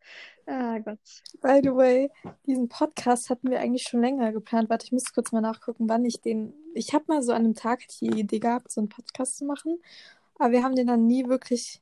Ah 0.46 0.78
Gott. 0.78 0.98
By 1.40 1.60
the 1.62 1.74
way, 1.74 2.10
diesen 2.46 2.68
Podcast 2.68 3.30
hatten 3.30 3.50
wir 3.50 3.60
eigentlich 3.60 3.82
schon 3.84 4.00
länger 4.02 4.32
geplant. 4.32 4.68
Warte, 4.70 4.86
ich 4.86 4.92
muss 4.92 5.12
kurz 5.12 5.32
mal 5.32 5.40
nachgucken, 5.40 5.88
wann 5.88 6.04
ich 6.04 6.20
den. 6.20 6.52
Ich 6.74 6.92
habe 6.94 7.04
mal 7.08 7.22
so 7.22 7.32
an 7.32 7.44
einem 7.44 7.54
Tag 7.54 7.80
die 8.00 8.06
Idee 8.06 8.38
gehabt, 8.38 8.70
so 8.70 8.80
einen 8.80 8.88
Podcast 8.88 9.38
zu 9.38 9.44
machen, 9.44 9.80
aber 10.38 10.52
wir 10.52 10.62
haben 10.62 10.76
den 10.76 10.86
dann 10.86 11.06
nie 11.06 11.26
wirklich 11.28 11.80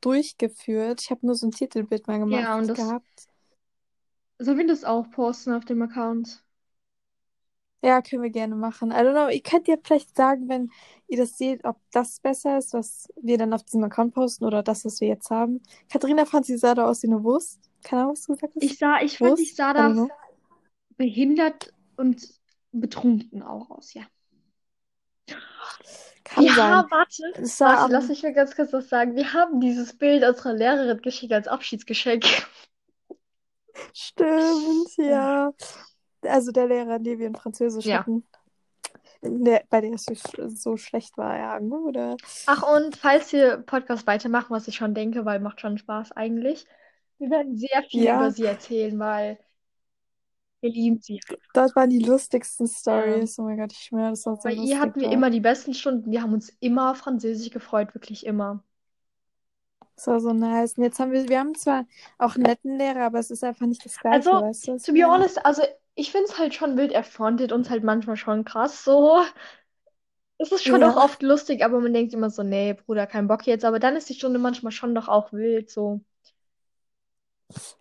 durchgeführt. 0.00 1.00
Ich 1.02 1.10
habe 1.10 1.26
nur 1.26 1.34
so 1.34 1.46
ein 1.46 1.50
Titelbild 1.52 2.06
mal 2.06 2.18
gemacht 2.18 2.42
Ja, 2.42 2.56
und 2.56 2.68
das- 2.68 2.76
gehabt. 2.76 3.28
Sollen 4.38 4.58
wir 4.58 4.66
das 4.66 4.84
auch 4.84 5.08
posten 5.10 5.52
auf 5.52 5.64
dem 5.64 5.80
Account? 5.82 6.43
Ja, 7.84 8.00
können 8.00 8.22
wir 8.22 8.30
gerne 8.30 8.54
machen. 8.54 8.92
I 8.92 8.94
don't 8.94 9.12
know, 9.12 9.28
ihr 9.28 9.42
könnt 9.42 9.68
ja 9.68 9.76
vielleicht 9.84 10.16
sagen, 10.16 10.48
wenn 10.48 10.70
ihr 11.06 11.18
das 11.18 11.36
seht, 11.36 11.66
ob 11.66 11.76
das 11.92 12.18
besser 12.18 12.56
ist, 12.56 12.72
was 12.72 13.12
wir 13.20 13.36
dann 13.36 13.52
auf 13.52 13.62
diesem 13.62 13.84
Account 13.84 14.14
posten 14.14 14.46
oder 14.46 14.62
das, 14.62 14.86
was 14.86 15.02
wir 15.02 15.08
jetzt 15.08 15.28
haben. 15.28 15.62
Katharina 15.92 16.24
fand, 16.24 16.46
sie 16.46 16.56
sah 16.56 16.74
da 16.74 16.86
aus 16.86 17.02
wie 17.02 17.08
eine 17.08 17.22
Wurst. 17.22 17.60
Keine 17.82 18.02
Ahnung, 18.02 18.14
was 18.14 18.22
du 18.22 18.32
gesagt 18.32 18.54
hast. 18.56 18.64
Ich 18.64 18.78
sah, 18.78 19.02
ich 19.02 19.18
fand, 19.18 19.32
Wurst? 19.32 19.42
ich 19.42 19.54
sah 19.54 19.74
da 19.74 20.08
behindert 20.96 21.74
und 21.98 22.26
betrunken 22.72 23.42
auch 23.42 23.68
aus, 23.68 23.92
ja. 23.92 24.04
Kann 26.24 26.44
ja, 26.44 26.54
sein. 26.54 26.84
warte. 26.90 27.46
Sah 27.46 27.82
Warte, 27.82 27.92
lass 27.92 28.08
mich 28.08 28.22
mir 28.22 28.32
ganz 28.32 28.56
kurz 28.56 28.72
was 28.72 28.88
sagen. 28.88 29.14
Wir 29.14 29.34
haben 29.34 29.60
dieses 29.60 29.92
Bild 29.92 30.24
unserer 30.24 30.54
Lehrerin 30.54 31.02
geschickt 31.02 31.34
als 31.34 31.48
Abschiedsgeschenk. 31.48 32.24
Stimmt, 33.92 34.96
ja. 34.96 35.52
Also 36.26 36.52
der 36.52 36.66
Lehrer, 36.66 36.98
den 36.98 37.18
wir 37.18 37.26
in 37.26 37.34
Französisch 37.34 37.86
Ja. 37.86 38.00
hatten. 38.00 38.24
Der, 39.22 39.64
bei 39.70 39.80
der 39.80 39.92
es 39.92 40.06
so, 40.62 40.76
schlecht 40.76 41.16
war, 41.16 41.36
ja, 41.38 41.58
ne, 41.58 41.76
oder? 41.76 42.16
Ach, 42.46 42.62
und 42.76 42.96
falls 42.96 43.32
wir 43.32 43.56
Podcast 43.58 44.06
weitermachen, 44.06 44.50
was 44.50 44.68
ich 44.68 44.76
schon 44.76 44.94
denke, 44.94 45.24
weil 45.24 45.40
macht 45.40 45.60
schon 45.60 45.78
Spaß 45.78 46.12
eigentlich, 46.12 46.66
wir 47.18 47.30
werden 47.30 47.56
sehr 47.56 47.82
viel 47.90 48.04
Ja. 48.04 48.16
über 48.16 48.30
sie 48.30 48.44
erzählen, 48.44 48.98
weil 48.98 49.38
wir 50.60 50.70
lieben 50.70 51.00
sie. 51.00 51.20
Dort 51.54 51.74
waren 51.76 51.90
die 51.90 52.00
lustigsten 52.00 52.66
Stories. 52.66 53.38
Oh 53.38 53.42
mein 53.42 53.58
Gott, 53.58 53.72
ich 53.72 53.78
schwöre, 53.78 54.10
das 54.10 54.26
war 54.26 54.36
so 54.36 54.42
Bei 54.42 54.54
lustig 54.54 54.70
ihr 54.70 54.80
hatten 54.80 55.00
wir 55.00 55.10
immer 55.10 55.30
die 55.30 55.40
besten 55.40 55.74
Stunden. 55.74 56.10
Wir 56.10 56.22
haben 56.22 56.32
uns 56.32 56.50
immer 56.60 56.90
auf 56.90 56.98
Französisch 56.98 57.50
gefreut, 57.50 57.94
wirklich 57.94 58.26
immer. 58.26 58.62
Das 59.96 60.06
war 60.08 60.20
so 60.20 60.32
nice. 60.32 60.76
Und 60.76 60.84
jetzt 60.84 60.98
haben 60.98 61.12
wir, 61.12 61.28
wir 61.28 61.38
haben 61.38 61.54
zwar 61.54 61.86
auch 62.18 62.34
einen 62.34 62.44
netten 62.44 62.76
Lehrer, 62.76 63.04
aber 63.04 63.20
es 63.20 63.30
ist 63.30 63.44
einfach 63.44 63.66
nicht 63.66 63.84
das 63.84 63.98
Gleiche, 63.98 64.30
Also, 64.30 64.42
weißt 64.42 64.68
du? 64.68 64.78
To 64.78 64.92
be 64.92 65.04
honest, 65.04 65.44
also 65.46 65.62
ich 65.96 66.10
finde 66.12 66.26
es 66.30 66.38
halt 66.38 66.54
schon 66.54 66.76
wild, 66.76 66.92
er 66.92 67.04
frontet 67.04 67.52
uns 67.52 67.70
halt 67.70 67.84
manchmal 67.84 68.16
schon 68.16 68.44
krass 68.44 68.84
so. 68.84 69.20
Es 70.38 70.52
ist 70.52 70.64
schon 70.64 70.82
Ja. 70.82 70.84
auch 70.84 70.96
oft 70.96 71.22
lustig, 71.24 71.64
aber 71.64 71.80
man 71.80 71.92
denkt 71.92 72.12
immer 72.14 72.30
so, 72.30 72.42
nee, 72.44 72.72
Bruder, 72.74 73.06
kein 73.08 73.26
Bock 73.26 73.46
jetzt. 73.48 73.64
Aber 73.64 73.80
dann 73.80 73.96
ist 73.96 74.08
die 74.08 74.14
Stunde 74.14 74.38
manchmal 74.38 74.70
schon 74.72 74.94
doch 74.94 75.08
auch 75.08 75.32
wild, 75.32 75.70
so. 75.70 76.02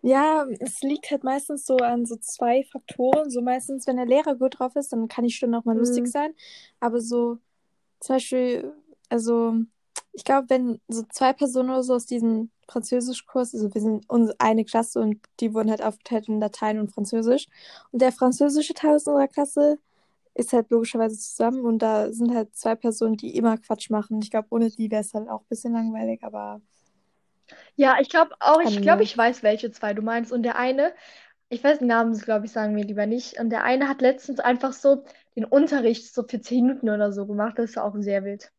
Ja, 0.02 0.46
es 0.60 0.82
liegt 0.82 1.10
halt 1.12 1.24
meistens 1.24 1.66
so 1.66 1.78
an 1.78 2.06
so 2.06 2.16
zwei 2.18 2.64
Faktoren. 2.72 3.30
So 3.30 3.42
meistens, 3.42 3.88
wenn 3.88 3.96
der 3.98 4.06
Lehrer 4.06 4.36
gut 4.36 4.60
drauf 4.60 4.76
ist, 4.76 4.92
dann 4.92 5.08
kann 5.08 5.24
die 5.26 5.32
Stunde 5.32 5.58
auch 5.58 5.66
mal 5.66 5.76
Mhm. 5.76 5.78
lustig 5.78 6.08
sein. 6.08 6.36
Aber 6.80 7.00
so 7.02 7.40
zum 8.00 8.16
Beispiel, 8.18 8.74
also 9.10 9.56
ich 10.14 10.24
glaube, 10.24 10.50
wenn 10.50 10.80
so 10.88 11.04
zwei 11.12 11.34
Personen 11.34 11.70
oder 11.72 11.84
so 11.84 11.96
aus 11.96 12.06
diesem 12.06 12.52
Französischkurs, 12.70 13.54
also 13.56 13.74
wir 13.74 13.82
sind 13.82 14.10
uns 14.10 14.32
eine 14.40 14.66
Klasse 14.66 15.02
und 15.02 15.20
die 15.40 15.54
wurden 15.54 15.70
halt 15.72 15.82
aufgeteilt 15.84 16.28
in 16.30 16.40
Latein 16.40 16.80
und 16.80 16.92
Französisch. 16.94 17.48
Und 17.92 18.02
der 18.02 18.12
französische 18.12 18.74
Teil 18.74 18.96
aus 18.96 19.08
unserer 19.08 19.28
Klasse 19.28 19.80
ist 20.36 20.54
halt 20.54 20.70
logischerweise 20.72 21.18
zusammen 21.20 21.66
und 21.66 21.80
da 21.80 22.12
sind 22.14 22.36
halt 22.36 22.56
zwei 22.56 22.76
Personen, 22.76 23.18
die 23.18 23.36
immer 23.38 23.58
Quatsch 23.58 23.90
machen. 23.92 24.22
Ich 24.24 24.32
glaube, 24.32 24.48
ohne 24.52 24.70
die 24.72 24.92
wäre 24.92 25.02
es 25.02 25.14
halt 25.14 25.30
auch 25.30 25.42
ein 25.42 25.48
bisschen 25.50 25.74
langweilig, 25.74 26.24
aber 26.24 26.62
Ja, 27.76 27.98
ich 28.00 28.10
glaube 28.10 28.36
auch, 28.40 28.60
ich 28.62 28.82
glaube, 28.82 29.04
ich 29.04 29.16
weiß, 29.18 29.44
welche 29.44 29.72
zwei 29.72 29.94
du 29.94 30.02
meinst. 30.02 30.32
Und 30.32 30.44
der 30.44 30.58
eine, 30.58 30.94
ich 31.50 31.64
weiß 31.64 31.80
den 31.80 31.88
Namen, 31.88 32.18
glaube 32.20 32.46
ich, 32.48 32.52
sagen 32.52 32.76
wir 32.76 32.86
lieber 32.86 33.06
nicht. 33.08 33.40
Und 33.40 33.50
der 33.52 33.64
eine 33.64 33.88
hat 33.90 34.02
letztens 34.02 34.40
einfach 34.40 34.74
so 34.74 35.06
den 35.36 35.46
Unterricht 35.46 36.14
so 36.14 36.24
für 36.28 36.42
zehn 36.42 36.68
Minuten 36.68 36.90
oder 36.90 37.12
so 37.14 37.26
gemacht. 37.28 37.60
Das 37.60 37.72
ist 37.72 37.78
auch 37.78 37.96
sehr 38.00 38.24
wild. 38.26 38.52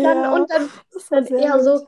Dann, 0.00 0.24
ja, 0.24 0.26
und 0.26 0.50
dann, 0.50 0.72
dann 1.10 1.26
eher 1.26 1.60
so, 1.60 1.86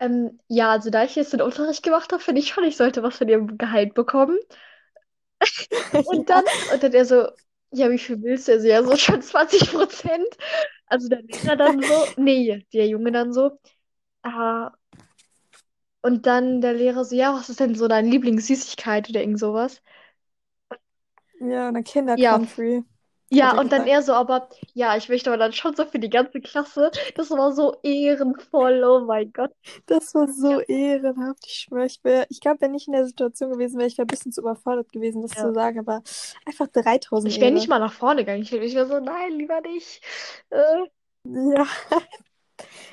ähm, 0.00 0.40
ja, 0.48 0.70
also 0.72 0.90
da 0.90 1.04
ich 1.04 1.16
jetzt 1.16 1.32
den 1.32 1.42
Unterricht 1.42 1.82
gemacht 1.82 2.12
habe, 2.12 2.22
finde 2.22 2.40
ich 2.40 2.48
schon, 2.50 2.64
ich 2.64 2.76
sollte 2.76 3.02
was 3.02 3.18
von 3.18 3.28
ihrem 3.28 3.58
Gehalt 3.58 3.94
bekommen. 3.94 4.38
Und 6.02 6.28
dann, 6.30 6.44
und 6.72 6.82
dann 6.82 6.92
er 6.92 7.04
so, 7.04 7.28
ja, 7.72 7.90
wie 7.90 7.98
viel 7.98 8.22
willst 8.22 8.48
du? 8.48 8.52
Also, 8.52 8.66
ja, 8.68 8.82
so 8.82 8.96
schon 8.96 9.22
20 9.22 9.72
Prozent. 9.72 10.26
Also 10.86 11.08
der 11.08 11.22
Lehrer 11.22 11.56
dann 11.56 11.82
so, 11.84 12.06
nee, 12.16 12.66
der 12.72 12.88
Junge 12.88 13.12
dann 13.12 13.32
so, 13.32 13.58
ah, 14.22 14.72
und 16.02 16.26
dann 16.26 16.60
der 16.60 16.74
Lehrer 16.74 17.04
so, 17.06 17.14
ja, 17.16 17.32
was 17.34 17.48
ist 17.48 17.60
denn 17.60 17.74
so 17.74 17.88
deine 17.88 18.08
Lieblingssüßigkeit 18.10 19.08
oder 19.10 19.20
irgend 19.20 19.38
sowas? 19.38 19.82
Ja, 21.40 21.68
eine 21.68 21.82
Kinder 21.82 22.16
Ja. 22.18 22.38
Ja, 23.32 23.50
und 23.52 23.70
dann 23.72 23.84
gesagt. 23.84 23.88
er 23.88 24.02
so, 24.02 24.12
aber 24.14 24.48
ja, 24.74 24.96
ich 24.96 25.08
möchte 25.08 25.30
aber 25.30 25.36
dann 25.38 25.52
schon 25.52 25.76
so 25.76 25.84
für 25.86 25.98
die 26.00 26.10
ganze 26.10 26.40
Klasse. 26.40 26.90
Das 27.14 27.30
war 27.30 27.52
so 27.52 27.76
ehrenvoll, 27.82 28.82
oh 28.84 29.00
mein 29.06 29.32
Gott. 29.32 29.52
Das 29.86 30.14
war 30.14 30.26
so 30.28 30.58
ehrenhaft. 30.60 31.44
Ich 31.46 31.66
schwöre, 31.68 31.86
ich 31.86 32.00
ich 32.28 32.40
glaube, 32.40 32.60
wenn 32.62 32.74
ich 32.74 32.88
in 32.88 32.92
der 32.92 33.06
Situation 33.06 33.52
gewesen 33.52 33.78
wäre, 33.78 33.86
ich 33.88 33.98
wäre 33.98 34.04
ein 34.06 34.08
bisschen 34.08 34.32
zu 34.32 34.40
überfordert 34.40 34.90
gewesen, 34.92 35.22
das 35.22 35.34
Ja. 35.36 35.42
zu 35.46 35.54
sagen, 35.54 35.78
aber 35.78 36.02
einfach 36.44 36.66
3000 36.68 37.32
Ich 37.32 37.40
wäre 37.40 37.52
nicht 37.52 37.68
mal 37.68 37.78
nach 37.78 37.92
vorne 37.92 38.22
gegangen. 38.22 38.42
Ich, 38.42 38.50
wäre 38.52 38.86
so, 38.86 38.98
nein, 38.98 39.32
lieber 39.34 39.60
nicht. 39.60 40.02
Äh, 40.50 40.86
Ja. 41.24 41.66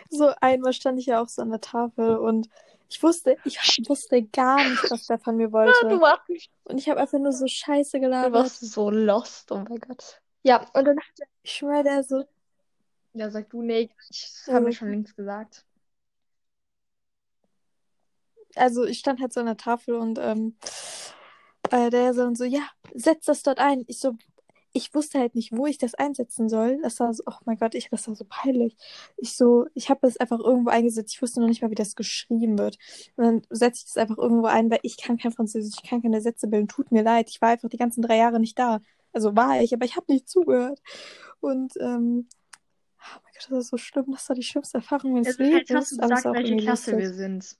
So 0.09 0.31
einmal 0.39 0.71
stand 0.73 0.99
ich 0.99 1.07
ja 1.07 1.21
auch 1.21 1.27
so 1.27 1.41
an 1.41 1.49
der 1.49 1.59
Tafel 1.59 2.15
und 2.17 2.47
ich 2.89 3.03
wusste, 3.03 3.35
ich 3.43 3.57
wusste 3.89 4.23
gar 4.23 4.63
nicht, 4.63 4.89
was 4.89 5.07
der 5.07 5.19
von 5.19 5.35
mir 5.35 5.47
du 5.49 5.53
wollte. 5.53 5.97
nicht- 6.29 6.49
Und 6.63 6.77
ich 6.77 6.89
habe 6.89 7.01
einfach 7.01 7.19
nur 7.19 7.33
so 7.33 7.45
Scheiße 7.47 7.97
du 7.97 8.01
gelabert. 8.01 8.33
warst 8.33 8.61
so 8.61 8.89
lost, 8.89 9.51
oh 9.51 9.57
mein 9.67 9.79
Gott. 9.79 10.21
Ja, 10.47 10.65
und 10.73 10.85
dann, 10.85 10.97
Ich 11.43 11.51
schwöre, 11.53 11.83
der 11.83 12.03
so, 12.03 12.23
ja, 13.13 13.29
sag 13.31 13.49
du, 13.49 13.61
nee, 13.61 13.89
ich 14.09 14.31
habe 14.47 14.65
mir 14.65 14.71
Ja. 14.71 14.77
schon 14.77 14.91
längst 14.91 15.15
gesagt. 15.17 15.65
also 18.55 18.85
ich 18.85 18.99
stand 18.99 19.19
halt 19.21 19.33
so 19.33 19.39
an 19.39 19.45
der 19.47 19.57
Tafel 19.57 19.95
und 19.95 20.19
ähm, 20.19 20.55
äh, 21.71 21.89
der 21.89 22.13
so 22.13 22.23
und 22.23 22.37
so, 22.37 22.43
ja, 22.45 22.61
setz 22.95 23.25
das 23.25 23.43
dort 23.43 23.59
ein. 23.59 23.83
Ich 23.87 23.99
so, 23.99 24.15
ich 24.73 24.93
wusste 24.93 25.19
halt 25.19 25.35
nicht, 25.35 25.51
wo 25.57 25.65
ich 25.67 25.77
das 25.79 25.95
einsetzen 25.95 26.49
soll. 26.49 26.79
Das 26.83 26.99
war 26.99 27.13
so, 27.13 27.23
oh 27.27 27.33
mein 27.45 27.57
Gott, 27.57 27.75
ich, 27.75 27.89
das 27.89 28.07
war 28.07 28.15
so 28.15 28.25
peinlich. 28.29 28.77
Ich 29.17 29.35
so, 29.35 29.67
ich 29.73 29.89
habe 29.89 30.01
das 30.03 30.17
einfach 30.17 30.39
irgendwo 30.39 30.69
eingesetzt. 30.71 31.13
Ich 31.15 31.21
wusste 31.21 31.41
noch 31.41 31.47
nicht 31.47 31.61
mal, 31.63 31.71
wie 31.71 31.75
das 31.75 31.95
geschrieben 31.95 32.57
wird. 32.59 32.77
Und 33.17 33.25
dann 33.25 33.41
setze 33.49 33.79
ich 33.79 33.85
das 33.85 33.97
einfach 33.97 34.17
irgendwo 34.17 34.47
ein, 34.47 34.69
weil 34.71 34.79
ich 34.83 34.97
kann 34.97 35.17
kein 35.17 35.31
Französisch, 35.31 35.75
ich 35.83 35.89
kann 35.89 36.01
keine 36.03 36.21
Sätze 36.21 36.47
bilden. 36.47 36.67
Tut 36.67 36.91
mir 36.91 37.03
leid, 37.03 37.29
ich 37.29 37.41
war 37.41 37.49
einfach 37.49 37.69
die 37.69 37.77
ganzen 37.77 38.01
drei 38.03 38.17
Jahre 38.17 38.39
nicht 38.39 38.59
da. 38.59 38.81
Also 39.17 39.35
war 39.35 39.59
ich, 39.61 39.73
aber 39.73 39.83
ich 39.83 39.95
habe 39.95 40.13
nicht 40.13 40.29
zugehört. 40.29 40.79
Und 41.39 41.73
ähm, 41.79 42.29
oh 42.99 43.19
mein 43.23 43.33
Gott, 43.33 43.47
das 43.49 43.57
ist 43.65 43.69
so 43.69 43.77
schlimm. 43.77 44.05
Das 44.11 44.29
war 44.29 44.35
die 44.35 44.43
schlimmste 44.43 44.77
Erfahrung 44.77 45.13
meines 45.13 45.29
jetzt 45.29 45.39
Lebens. 45.39 45.71
hast 45.71 45.91
du 45.93 45.97
gesagt, 45.97 46.25
welche 46.25 46.55
Klasse 46.57 46.91
lustig. 46.91 46.97
wir 46.99 47.13
sind. 47.15 47.57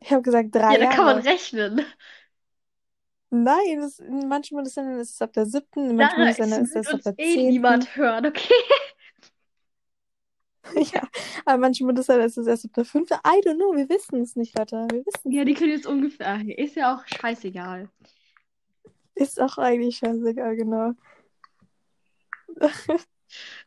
Ich 0.00 0.10
habe 0.10 0.22
gesagt 0.22 0.52
drei 0.52 0.72
Ja, 0.72 0.78
da 0.78 0.86
kann 0.86 1.04
man 1.04 1.18
rechnen. 1.18 1.80
Nein, 3.30 3.80
das, 3.80 4.00
in 4.00 4.26
manchen 4.26 4.56
Bundesländern 4.56 4.98
ist 4.98 5.10
es 5.14 5.22
ab 5.22 5.32
der 5.32 5.46
siebten, 5.46 5.90
in 5.90 5.96
manchen 5.96 6.16
Sarah, 6.16 6.30
es 6.30 6.36
Bundesländern 6.38 6.64
ist 6.64 6.74
es 6.76 6.92
ab 6.92 7.02
der 7.04 7.14
eh 7.18 7.34
zehnten. 7.34 7.48
niemand 7.50 7.94
hören, 7.94 8.26
okay? 8.26 8.52
Ja, 10.94 11.02
aber 11.44 11.54
in 11.56 11.60
manchen 11.60 11.86
Bundesländern 11.86 12.26
ist 12.26 12.36
es 12.36 12.46
erst 12.48 12.64
ab 12.64 12.72
der 12.74 12.84
fünften. 12.84 13.14
I 13.26 13.40
don't 13.46 13.56
know, 13.56 13.76
wir 13.76 13.88
wissen 13.88 14.22
es 14.22 14.34
nicht, 14.34 14.58
Leute. 14.58 14.88
Wir 14.90 15.04
wissen 15.06 15.30
Ja, 15.30 15.44
die 15.44 15.54
können 15.54 15.70
jetzt 15.70 15.86
ungefähr. 15.86 16.40
Ist 16.58 16.74
ja 16.76 16.96
auch 16.96 17.06
scheißegal. 17.06 17.88
Ist 19.14 19.40
auch 19.40 19.58
eigentlich 19.58 19.98
scheißegal, 19.98 20.56
genau. 20.56 20.92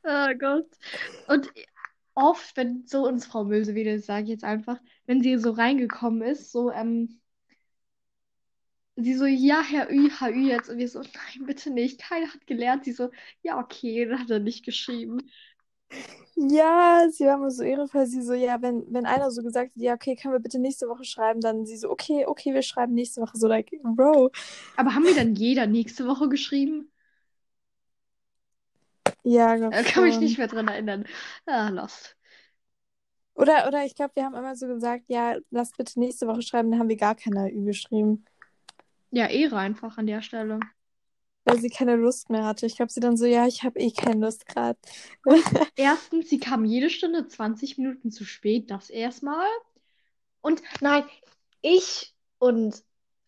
Oh 0.04 0.34
Gott. 0.38 0.68
Und 1.28 1.52
oft, 2.14 2.56
wenn 2.58 2.86
so 2.88 3.08
uns 3.08 3.26
Frau 3.26 3.44
Milsewede, 3.46 4.00
sage 4.00 4.24
ich 4.26 4.30
jetzt 4.30 4.44
einfach, 4.44 4.80
wenn 5.08 5.22
sie 5.22 5.38
so 5.38 5.52
reingekommen 5.52 6.22
ist, 6.22 6.52
so, 6.52 6.72
ähm, 6.72 7.20
sie 8.96 9.14
so, 9.16 9.26
ja, 9.26 9.62
Herr 9.62 9.92
Ü, 9.92 10.10
Herr 10.10 10.32
Ü 10.32 10.48
jetzt. 10.48 10.70
Und 10.70 10.78
wir 10.78 10.88
so, 10.88 11.00
nein, 11.02 11.46
bitte 11.46 11.70
nicht. 11.72 12.00
Keiner 12.02 12.34
hat 12.34 12.48
gelernt. 12.48 12.86
Sie 12.86 12.94
so, 12.94 13.12
ja, 13.42 13.60
okay, 13.60 14.06
dann 14.06 14.20
hat 14.20 14.30
er 14.30 14.40
nicht 14.40 14.66
geschrieben. 14.66 15.30
Ja, 16.36 17.08
sie 17.10 17.26
war 17.26 17.36
immer 17.36 17.50
so 17.50 17.64
ehrenvoll. 17.64 18.06
Sie 18.08 18.22
so, 18.22 18.34
ja, 18.34 18.62
wenn, 18.62 18.86
wenn 18.90 19.06
einer 19.06 19.32
so 19.32 19.42
gesagt 19.42 19.74
hat, 19.76 19.82
ja, 19.82 19.94
okay, 19.94 20.16
können 20.16 20.34
wir 20.34 20.40
bitte 20.42 20.60
nächste 20.60 20.88
Woche 20.90 21.06
schreiben, 21.06 21.40
dann 21.40 21.66
sie 21.66 21.78
so, 21.78 21.90
okay, 21.90 22.26
okay, 22.26 22.54
wir 22.54 22.62
schreiben 22.62 22.94
nächste 22.94 23.22
Woche. 23.22 23.38
So, 23.38 23.48
like, 23.48 23.72
Bro. 23.84 24.32
Aber 24.76 24.94
haben 24.94 25.06
wir 25.06 25.16
dann 25.16 25.36
jeder 25.36 25.66
nächste 25.66 26.08
Woche 26.08 26.28
geschrieben? 26.28 26.92
Ja, 29.24 29.56
glaub 29.56 29.72
Da 29.72 29.84
kann 29.84 30.04
mich 30.04 30.20
nicht 30.20 30.38
mehr 30.38 30.48
dran 30.48 30.68
erinnern. 30.68 31.06
Ah, 31.46 31.70
lost. 31.70 32.16
Oder, 33.36 33.68
oder 33.68 33.86
ich 33.86 33.96
glaube, 33.96 34.16
wir 34.16 34.24
haben 34.26 34.36
immer 34.36 34.56
so 34.56 34.68
gesagt, 34.68 35.06
ja, 35.08 35.38
lass 35.52 35.72
bitte 35.72 36.00
nächste 36.00 36.28
Woche 36.28 36.42
schreiben, 36.42 36.72
dann 36.72 36.80
haben 36.80 36.90
wir 36.90 36.96
gar 36.96 37.16
keine 37.16 37.52
Ü 37.52 37.66
geschrieben. 37.66 38.26
Ja, 39.12 39.28
Ehre 39.28 39.58
einfach 39.58 39.98
an 39.98 40.08
der 40.08 40.22
Stelle. 40.22 40.60
Weil 41.46 41.60
sie 41.60 41.70
keine 41.70 41.96
Lust 41.96 42.30
mehr 42.30 42.44
hatte. 42.44 42.66
Ich 42.66 42.76
glaube, 42.76 42.92
sie 42.92 43.00
dann 43.00 43.18
so, 43.18 43.26
ja, 43.26 43.48
ich 43.48 43.64
habe 43.64 43.80
eh 43.80 43.92
keine 43.92 44.26
Lust 44.26 44.48
gerade. 44.48 44.78
Erstens, 45.76 46.30
sie 46.30 46.40
kam 46.40 46.66
jede 46.66 46.90
Stunde 46.90 47.28
20 47.28 47.78
Minuten 47.78 48.12
zu 48.12 48.26
spät, 48.26 48.72
das 48.72 48.90
erstmal. 48.90 49.48
Und 50.42 50.62
nein, 50.82 51.04
ich 51.62 52.14
und 52.40 52.84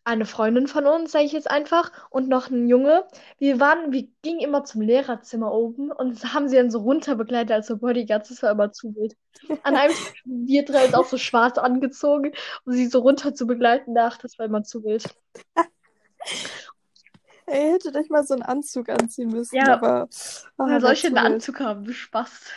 eine 0.08 0.26
Freundin 0.26 0.68
von 0.68 0.86
uns, 0.86 1.12
sage 1.12 1.26
ich 1.26 1.34
jetzt 1.34 1.52
einfach, 1.52 1.92
und 2.10 2.30
noch 2.30 2.50
ein 2.50 2.70
Junge, 2.70 3.06
wir 3.40 3.60
waren, 3.60 3.92
wir 3.92 4.08
gingen 4.22 4.40
immer 4.40 4.64
zum 4.64 4.82
Lehrerzimmer 4.82 5.52
oben 5.52 5.92
und 5.92 6.24
haben 6.34 6.48
sie 6.48 6.56
dann 6.56 6.72
so 6.72 6.80
runterbegleitet 6.80 7.52
als 7.52 7.68
so 7.68 7.78
Bodyguards, 7.78 8.30
das 8.30 8.42
war 8.42 8.52
immer 8.52 8.72
zu 8.72 8.96
wild. 8.96 9.18
An 9.64 9.76
einem 9.76 9.94
wir 10.26 10.64
drei 10.64 10.86
uns 10.86 10.94
auch 10.94 11.06
so 11.06 11.18
schwarz 11.18 11.58
angezogen, 11.58 12.32
um 12.66 12.72
sie 12.72 12.88
so 12.88 13.00
runter 13.00 13.34
zu 13.36 13.46
begleiten. 13.46 13.98
Ach, 13.98 14.18
das 14.18 14.40
war 14.40 14.46
immer 14.46 14.64
zu 14.64 14.84
wild. 14.86 15.04
Ey, 17.48 17.72
hättet 17.72 17.96
euch 17.96 18.10
mal 18.10 18.26
so 18.26 18.34
einen 18.34 18.44
Anzug 18.44 18.90
anziehen 18.90 19.30
müssen, 19.30 19.56
Ja. 19.56 19.76
aber. 19.76 20.08
Oh, 20.58 20.64
Woher 20.66 20.82
soll 20.82 20.94
ich 20.94 21.02
denn 21.02 21.18
einen. 21.18 21.36
Anzug 21.36 21.60
haben? 21.60 21.92
Spaß. 21.94 22.52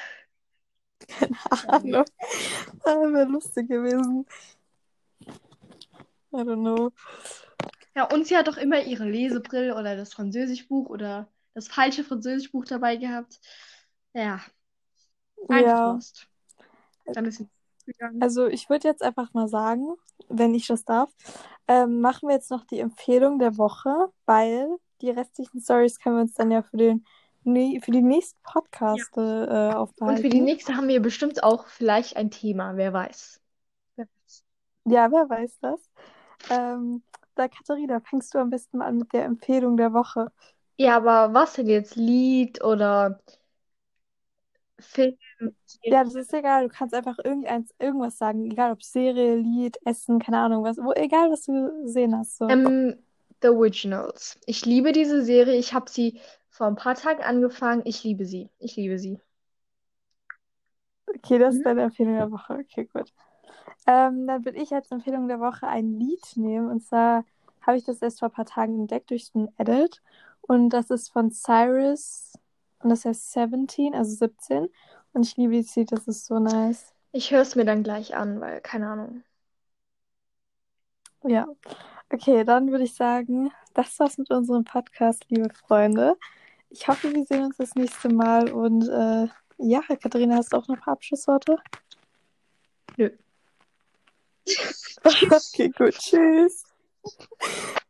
Keine 1.09 1.68
Ahnung. 1.68 2.05
Ah, 2.85 2.94
Wäre 3.12 3.24
lustig 3.24 3.68
gewesen. 3.68 4.26
I 6.33 6.42
don't 6.42 6.61
know. 6.62 6.92
Ja, 7.94 8.05
und 8.05 8.26
sie 8.26 8.37
hat 8.37 8.46
doch 8.48 8.57
immer 8.57 8.83
ihre 8.83 9.05
Lesebrille 9.05 9.74
oder 9.74 9.96
das 9.96 10.12
Französischbuch 10.12 10.88
oder 10.88 11.29
das 11.55 11.68
falsche 11.68 12.05
Französischbuch 12.05 12.64
dabei 12.64 12.96
gehabt. 12.96 13.40
Ja, 14.14 14.40
einfach 15.48 15.66
Ja. 15.66 15.98
Dann 17.07 17.24
ist 17.24 17.38
sie 17.38 17.48
gegangen. 17.85 18.21
Also 18.21 18.47
ich 18.47 18.69
würde 18.69 18.88
jetzt 18.88 19.03
einfach 19.03 19.33
mal 19.35 19.49
sagen, 19.49 19.95
wenn 20.29 20.55
ich 20.55 20.66
das 20.66 20.85
darf, 20.85 21.11
ähm, 21.69 22.01
machen 22.01 22.29
wir 22.29 22.35
jetzt 22.37 22.51
noch 22.51 22.64
die 22.64 22.81
Empfehlung 22.81 23.38
der 23.38 23.57
Woche, 23.59 24.12
weil 24.27 24.69
die 25.01 25.11
restlichen 25.11 25.61
Stories 25.61 25.99
können 25.99 26.16
wir 26.16 26.23
uns 26.23 26.35
dann 26.35 26.51
ja 26.51 26.62
für 26.62 26.77
den 26.77 27.05
nee, 27.43 27.81
für 27.83 27.90
die 27.90 28.03
nächsten 28.03 28.38
Podcasts 28.43 29.16
äh, 29.16 29.73
Und 30.05 30.21
für 30.21 30.29
die 30.29 30.40
aufbehalten. 30.40 30.43
nächste 30.43 30.77
haben 30.77 30.88
wir 30.88 31.01
bestimmt 31.01 31.43
auch 31.43 31.66
vielleicht 31.66 32.14
ein 32.19 32.31
Thema, 32.31 32.77
wer 32.77 32.93
weiß. 32.93 33.40
Wer 33.97 34.07
weiß. 34.25 34.45
Ja, 34.85 35.11
wer 35.12 35.29
weiß 35.29 35.59
das. 35.61 35.90
Ähm, 36.51 37.03
da 37.35 37.49
Katharina, 37.49 38.01
fängst 38.01 38.35
du 38.35 38.38
am 38.38 38.51
besten 38.51 38.79
mal 38.79 38.87
an 38.88 38.99
mit 38.99 39.12
der 39.12 39.25
Empfehlung 39.25 39.77
der 39.77 39.93
Woche. 39.93 40.33
Ja, 40.79 40.97
aber 40.97 41.33
was 41.35 41.53
denn 41.55 41.69
jetzt? 41.69 41.95
Lied 41.97 42.62
oder 42.64 43.21
Film? 44.81 45.16
Ja, 45.83 46.05
das 46.05 46.14
ist 46.14 46.33
egal, 46.35 46.68
du 46.68 46.74
kannst 46.74 46.94
einfach 46.94 47.18
irgendeins, 47.24 47.74
irgendwas 47.79 48.18
sagen, 48.18 48.50
egal 48.50 48.72
ob 48.72 48.83
Serie, 48.83 49.37
Lied, 49.37 49.79
Essen, 49.85 50.18
keine 50.18 50.38
Ahnung, 50.38 50.64
was, 50.64 50.76
wo, 50.79 50.92
egal 50.92 51.31
was 51.31 51.44
du 51.44 51.83
gesehen 51.83 52.16
hast. 52.16 52.37
So. 52.37 52.46
Ähm, 52.48 52.96
The 53.42 53.48
Originals. 53.48 54.38
Ich 54.46 54.66
liebe 54.66 54.92
diese 54.92 55.24
Serie. 55.24 55.57
Ich 55.57 55.72
habe 55.72 55.90
sie 55.90 56.20
vor 56.50 56.66
ein 56.66 56.76
paar 56.76 56.94
Tagen 56.94 57.22
angefangen. 57.22 57.83
Ich 57.87 58.05
liebe 58.05 58.26
sie. 58.26 58.50
Ich 58.59 58.76
liebe 58.76 58.98
sie. 58.98 59.18
Okay, 61.07 61.38
das 61.38 61.55
ist 61.55 61.61
Mhm. 61.61 61.64
deine 61.64 61.83
Empfehlung 61.85 62.14
der 62.16 62.31
Woche. 62.31 62.55
Okay, 62.55 62.85
gut. 62.92 63.12
Ähm, 63.87 64.26
dann 64.26 64.44
würde 64.44 64.59
ich 64.61 64.72
als 64.72 64.90
Empfehlung 64.90 65.29
der 65.29 65.40
Woche 65.40 65.66
ein 65.66 65.98
Lied 65.98 66.37
nehmen. 66.37 66.68
Und 66.70 66.83
zwar 66.83 67.24
habe 67.62 67.79
ich 67.79 67.85
das 67.85 68.03
erst 68.03 68.20
vor 68.20 68.29
ein 68.29 68.33
paar 68.33 68.46
Tagen 68.46 68.81
entdeckt 68.81 69.11
durch 69.11 69.33
den 69.33 69.48
Edit. 69.59 70.03
Und 70.42 70.70
das 70.70 70.90
ist 70.90 71.11
von 71.12 71.31
Cyrus. 71.33 72.33
Und 72.81 72.90
das 72.90 73.05
heißt 73.05 73.33
17, 73.33 73.94
also 73.94 74.14
17. 74.16 74.68
Und 75.12 75.27
ich 75.27 75.37
liebe 75.37 75.53
dieses 75.53 75.77
Lied, 75.77 75.92
das 75.92 76.07
ist 76.07 76.27
so 76.27 76.38
nice. 76.38 76.94
Ich 77.12 77.31
höre 77.31 77.42
es 77.42 77.57
mir 77.57 77.64
dann 77.64 77.83
gleich 77.83 78.14
an, 78.14 78.40
weil 78.40 78.61
keine 78.61 78.88
Ahnung. 78.88 79.23
Ja. 81.25 81.46
Okay, 82.12 82.44
dann 82.44 82.70
würde 82.70 82.85
ich 82.85 82.94
sagen, 82.94 83.51
das 83.75 83.99
war's 83.99 84.18
mit 84.18 84.31
unserem 84.31 84.64
Podcast, 84.64 85.25
liebe 85.29 85.53
Freunde. 85.55 86.16
Ich 86.70 86.88
hoffe, 86.88 87.12
wir 87.12 87.25
sehen 87.25 87.44
uns 87.44 87.57
das 87.57 87.75
nächste 87.75 88.09
Mal. 88.09 88.51
Und 88.53 88.88
äh, 88.88 89.29
ja, 89.59 89.81
Katharina, 89.81 90.37
hast 90.37 90.53
du 90.53 90.57
auch 90.57 90.68
noch 90.68 90.77
ein 90.77 90.81
paar 90.81 90.94
Abschlussworte? 90.94 91.57
Nö. 92.96 93.11
Okay, 95.03 95.70
gut. 95.70 95.94
Tschüss. 95.94 96.64